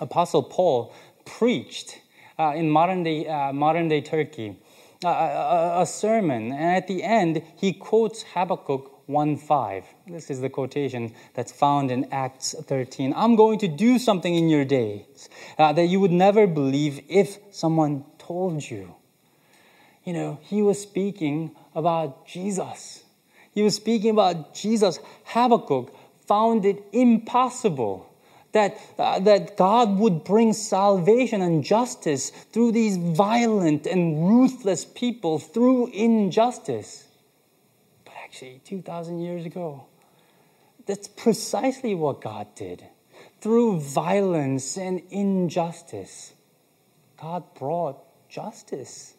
Apostle 0.00 0.42
Paul 0.42 0.94
preached 1.24 2.00
uh, 2.38 2.52
in 2.54 2.70
modern 2.70 3.02
day, 3.02 3.26
uh, 3.26 3.52
modern 3.52 3.88
day 3.88 4.00
Turkey 4.00 4.56
uh, 5.04 5.08
a, 5.08 5.82
a, 5.82 5.86
sermon, 5.86 6.52
and 6.52 6.76
at 6.76 6.86
the 6.86 7.02
end, 7.02 7.42
he 7.56 7.72
quotes 7.72 8.22
Habakkuk 8.22 9.06
1:5. 9.08 9.84
This 10.06 10.30
is 10.30 10.40
the 10.40 10.48
quotation 10.48 11.12
that's 11.34 11.52
found 11.52 11.90
in 11.90 12.08
Acts 12.10 12.54
13. 12.58 13.12
I'm 13.14 13.36
going 13.36 13.58
to 13.60 13.68
do 13.68 13.98
something 13.98 14.34
in 14.34 14.48
your 14.48 14.64
days 14.64 15.28
uh, 15.58 15.72
that 15.74 15.86
you 15.86 16.00
would 16.00 16.12
never 16.12 16.46
believe 16.46 17.04
if 17.08 17.38
someone 17.50 18.04
told 18.18 18.68
you. 18.68 18.94
You 20.06 20.12
know, 20.12 20.38
he 20.40 20.62
was 20.62 20.80
speaking 20.80 21.54
about 21.74 22.26
Jesus. 22.26 23.02
He 23.52 23.62
was 23.62 23.74
speaking 23.74 24.10
about 24.10 24.54
Jesus. 24.54 25.00
Habakkuk 25.24 25.92
found 26.26 26.64
it 26.64 26.82
impossible 26.92 28.08
that, 28.52 28.78
uh, 28.98 29.18
that 29.18 29.56
God 29.56 29.98
would 29.98 30.22
bring 30.22 30.52
salvation 30.52 31.42
and 31.42 31.64
justice 31.64 32.30
through 32.30 32.72
these 32.72 32.96
violent 32.96 33.84
and 33.84 34.28
ruthless 34.28 34.84
people 34.84 35.40
through 35.40 35.88
injustice. 35.88 37.08
But 38.04 38.14
actually, 38.22 38.60
2,000 38.64 39.18
years 39.18 39.44
ago, 39.44 39.86
that's 40.86 41.08
precisely 41.08 41.96
what 41.96 42.20
God 42.20 42.46
did. 42.54 42.86
Through 43.40 43.80
violence 43.80 44.78
and 44.78 45.02
injustice, 45.10 46.32
God 47.20 47.42
brought 47.54 47.98
justice. 48.28 49.15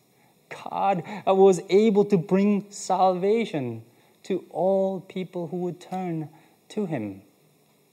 God 0.50 1.04
was 1.26 1.62
able 1.70 2.06
to 2.06 2.18
bring 2.18 2.66
salvation 2.70 3.84
to 4.24 4.46
all 4.50 5.02
people 5.02 5.48
who 5.48 5.58
would 5.58 5.80
turn 5.80 6.30
to 6.70 6.86
him. 6.86 7.22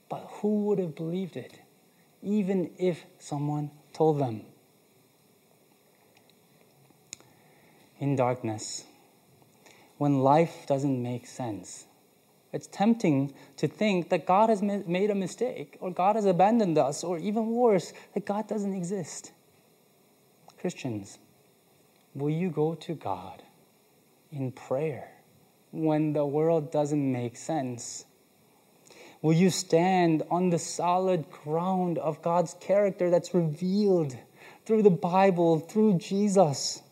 But 0.08 0.26
who 0.40 0.64
would 0.64 0.78
have 0.78 0.94
believed 0.94 1.36
it, 1.36 1.60
even 2.22 2.70
if 2.78 3.04
someone 3.18 3.70
told 3.92 4.18
them? 4.18 4.42
In 7.98 8.16
darkness, 8.16 8.84
when 9.98 10.20
life 10.20 10.66
doesn't 10.66 11.02
make 11.02 11.26
sense, 11.26 11.86
it's 12.52 12.66
tempting 12.66 13.32
to 13.56 13.66
think 13.66 14.10
that 14.10 14.26
God 14.26 14.48
has 14.48 14.62
made 14.62 15.10
a 15.10 15.14
mistake, 15.14 15.76
or 15.80 15.90
God 15.90 16.16
has 16.16 16.24
abandoned 16.24 16.78
us, 16.78 17.02
or 17.02 17.18
even 17.18 17.50
worse, 17.50 17.92
that 18.12 18.26
God 18.26 18.46
doesn't 18.46 18.74
exist. 18.74 19.32
Christians, 20.60 21.18
will 22.14 22.30
you 22.30 22.50
go 22.50 22.74
to 22.74 22.94
God 22.94 23.42
in 24.30 24.52
prayer? 24.52 25.14
when 25.74 26.12
the 26.12 26.24
world 26.24 26.70
doesn't 26.70 27.12
make 27.12 27.36
sense? 27.36 28.04
Will 29.22 29.32
you 29.32 29.50
stand 29.50 30.22
on 30.30 30.50
the 30.50 30.58
solid 30.58 31.28
ground 31.30 31.98
of 31.98 32.22
God's 32.22 32.54
character 32.60 33.10
that's 33.10 33.34
revealed 33.34 34.16
through 34.66 34.82
the 34.82 34.90
Bible, 34.90 35.58
through 35.58 35.98
Jesus? 35.98 36.82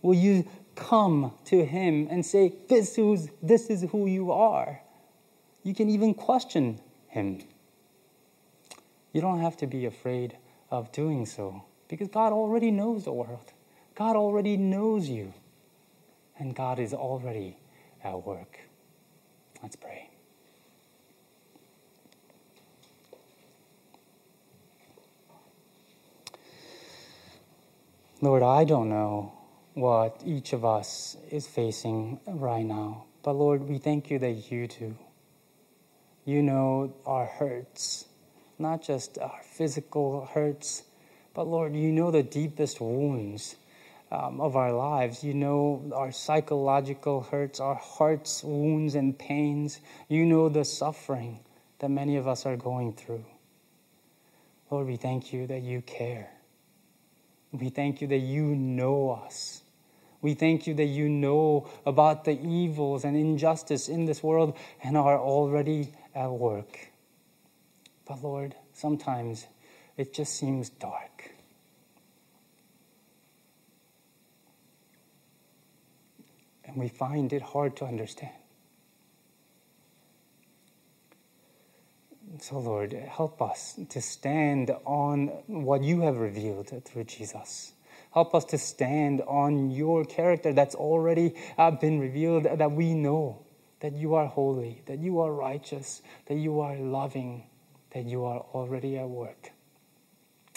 Will 0.00 0.14
you 0.14 0.48
come 0.76 1.32
to 1.46 1.64
Him 1.64 2.08
and 2.10 2.24
say, 2.24 2.54
This 2.68 2.96
is, 2.98 3.30
this 3.42 3.68
is 3.68 3.82
who 3.90 4.06
you 4.06 4.32
are? 4.32 4.80
You 5.62 5.74
can 5.74 5.90
even 5.90 6.14
question 6.14 6.80
Him. 7.08 7.40
You 9.12 9.20
don't 9.20 9.40
have 9.40 9.56
to 9.58 9.66
be 9.66 9.86
afraid 9.86 10.36
of 10.70 10.90
doing 10.92 11.26
so 11.26 11.64
because 11.88 12.08
God 12.08 12.32
already 12.32 12.70
knows 12.70 13.04
the 13.04 13.12
world, 13.12 13.52
God 13.94 14.16
already 14.16 14.56
knows 14.56 15.08
you, 15.08 15.32
and 16.38 16.54
God 16.54 16.80
is 16.80 16.92
already 16.92 17.56
at 18.02 18.26
work. 18.26 18.58
Let's 19.62 19.76
pray. 19.76 20.10
Lord, 28.20 28.42
I 28.42 28.64
don't 28.64 28.88
know 28.88 29.32
what 29.74 30.22
each 30.24 30.52
of 30.52 30.64
us 30.64 31.16
is 31.30 31.46
facing 31.46 32.18
right 32.26 32.64
now, 32.64 33.04
but 33.22 33.32
Lord, 33.34 33.68
we 33.68 33.78
thank 33.78 34.10
you 34.10 34.18
that 34.18 34.50
you 34.50 34.66
do. 34.66 34.96
You 36.24 36.42
know 36.42 36.94
our 37.06 37.26
hurts, 37.26 38.06
not 38.58 38.82
just 38.82 39.18
our 39.18 39.40
physical 39.44 40.26
hurts, 40.32 40.82
but 41.32 41.46
Lord, 41.46 41.76
you 41.76 41.92
know 41.92 42.10
the 42.10 42.22
deepest 42.22 42.80
wounds 42.80 43.56
um, 44.14 44.40
of 44.40 44.56
our 44.56 44.72
lives. 44.72 45.24
You 45.24 45.34
know 45.34 45.90
our 45.94 46.12
psychological 46.12 47.22
hurts, 47.22 47.60
our 47.60 47.74
heart's 47.74 48.44
wounds 48.44 48.94
and 48.94 49.18
pains. 49.18 49.80
You 50.08 50.24
know 50.24 50.48
the 50.48 50.64
suffering 50.64 51.40
that 51.80 51.90
many 51.90 52.16
of 52.16 52.28
us 52.28 52.46
are 52.46 52.56
going 52.56 52.92
through. 52.92 53.24
Lord, 54.70 54.86
we 54.86 54.96
thank 54.96 55.32
you 55.32 55.46
that 55.48 55.62
you 55.62 55.82
care. 55.82 56.30
We 57.52 57.68
thank 57.68 58.00
you 58.00 58.08
that 58.08 58.18
you 58.18 58.42
know 58.42 59.10
us. 59.24 59.62
We 60.22 60.34
thank 60.34 60.66
you 60.66 60.74
that 60.74 60.86
you 60.86 61.08
know 61.08 61.68
about 61.84 62.24
the 62.24 62.40
evils 62.40 63.04
and 63.04 63.16
injustice 63.16 63.88
in 63.88 64.06
this 64.06 64.22
world 64.22 64.56
and 64.82 64.96
are 64.96 65.18
already 65.18 65.92
at 66.14 66.30
work. 66.30 66.88
But 68.06 68.22
Lord, 68.22 68.54
sometimes 68.72 69.46
it 69.96 70.14
just 70.14 70.34
seems 70.34 70.70
dark. 70.70 71.33
And 76.74 76.82
we 76.82 76.88
find 76.88 77.32
it 77.32 77.40
hard 77.40 77.76
to 77.76 77.84
understand. 77.84 78.32
So, 82.40 82.58
Lord, 82.58 82.92
help 82.92 83.40
us 83.40 83.78
to 83.90 84.02
stand 84.02 84.72
on 84.84 85.28
what 85.46 85.84
you 85.84 86.00
have 86.00 86.16
revealed 86.16 86.72
through 86.84 87.04
Jesus. 87.04 87.72
Help 88.12 88.34
us 88.34 88.44
to 88.46 88.58
stand 88.58 89.22
on 89.22 89.70
your 89.70 90.04
character 90.04 90.52
that's 90.52 90.74
already 90.74 91.34
uh, 91.56 91.70
been 91.70 92.00
revealed, 92.00 92.44
that 92.44 92.72
we 92.72 92.92
know 92.92 93.46
that 93.80 93.92
you 93.92 94.14
are 94.14 94.26
holy, 94.26 94.82
that 94.86 94.98
you 94.98 95.20
are 95.20 95.32
righteous, 95.32 96.02
that 96.26 96.36
you 96.36 96.60
are 96.60 96.76
loving, 96.76 97.44
that 97.92 98.04
you 98.04 98.24
are 98.24 98.40
already 98.52 98.98
at 98.98 99.08
work. 99.08 99.52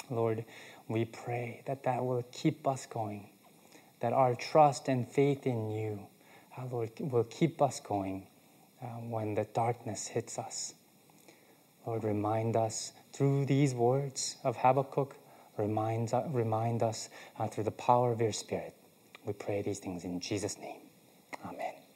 Lord, 0.10 0.46
we 0.88 1.06
pray 1.06 1.62
that 1.66 1.84
that 1.84 2.04
will 2.04 2.24
keep 2.32 2.68
us 2.68 2.88
going 2.88 3.30
that 4.00 4.14
our 4.14 4.36
trust 4.36 4.88
and 4.88 5.08
faith 5.08 5.46
in 5.46 5.70
you, 5.72 6.08
uh, 6.58 6.64
Lord, 6.72 6.92
will 7.00 7.24
keep 7.24 7.62
us 7.62 7.80
going 7.80 8.28
uh, 8.82 8.86
when 8.86 9.36
the 9.36 9.46
darkness 9.46 10.08
hits 10.08 10.38
us. 10.38 10.74
Lord, 11.86 12.04
remind 12.04 12.56
us 12.56 12.92
through 13.14 13.46
these 13.46 13.74
words 13.74 14.36
of 14.44 14.58
Habakkuk, 14.58 15.16
remind, 15.58 16.14
uh, 16.14 16.24
remind 16.30 16.84
us 16.84 17.10
uh, 17.40 17.48
through 17.48 17.64
the 17.64 17.72
power 17.72 18.12
of 18.12 18.22
your 18.22 18.34
Spirit. 18.34 18.74
We 19.26 19.34
pray 19.34 19.62
these 19.62 19.80
things 19.80 20.04
in 20.04 20.20
Jesus' 20.20 20.58
name. 20.60 20.82
Amen. 21.46 21.87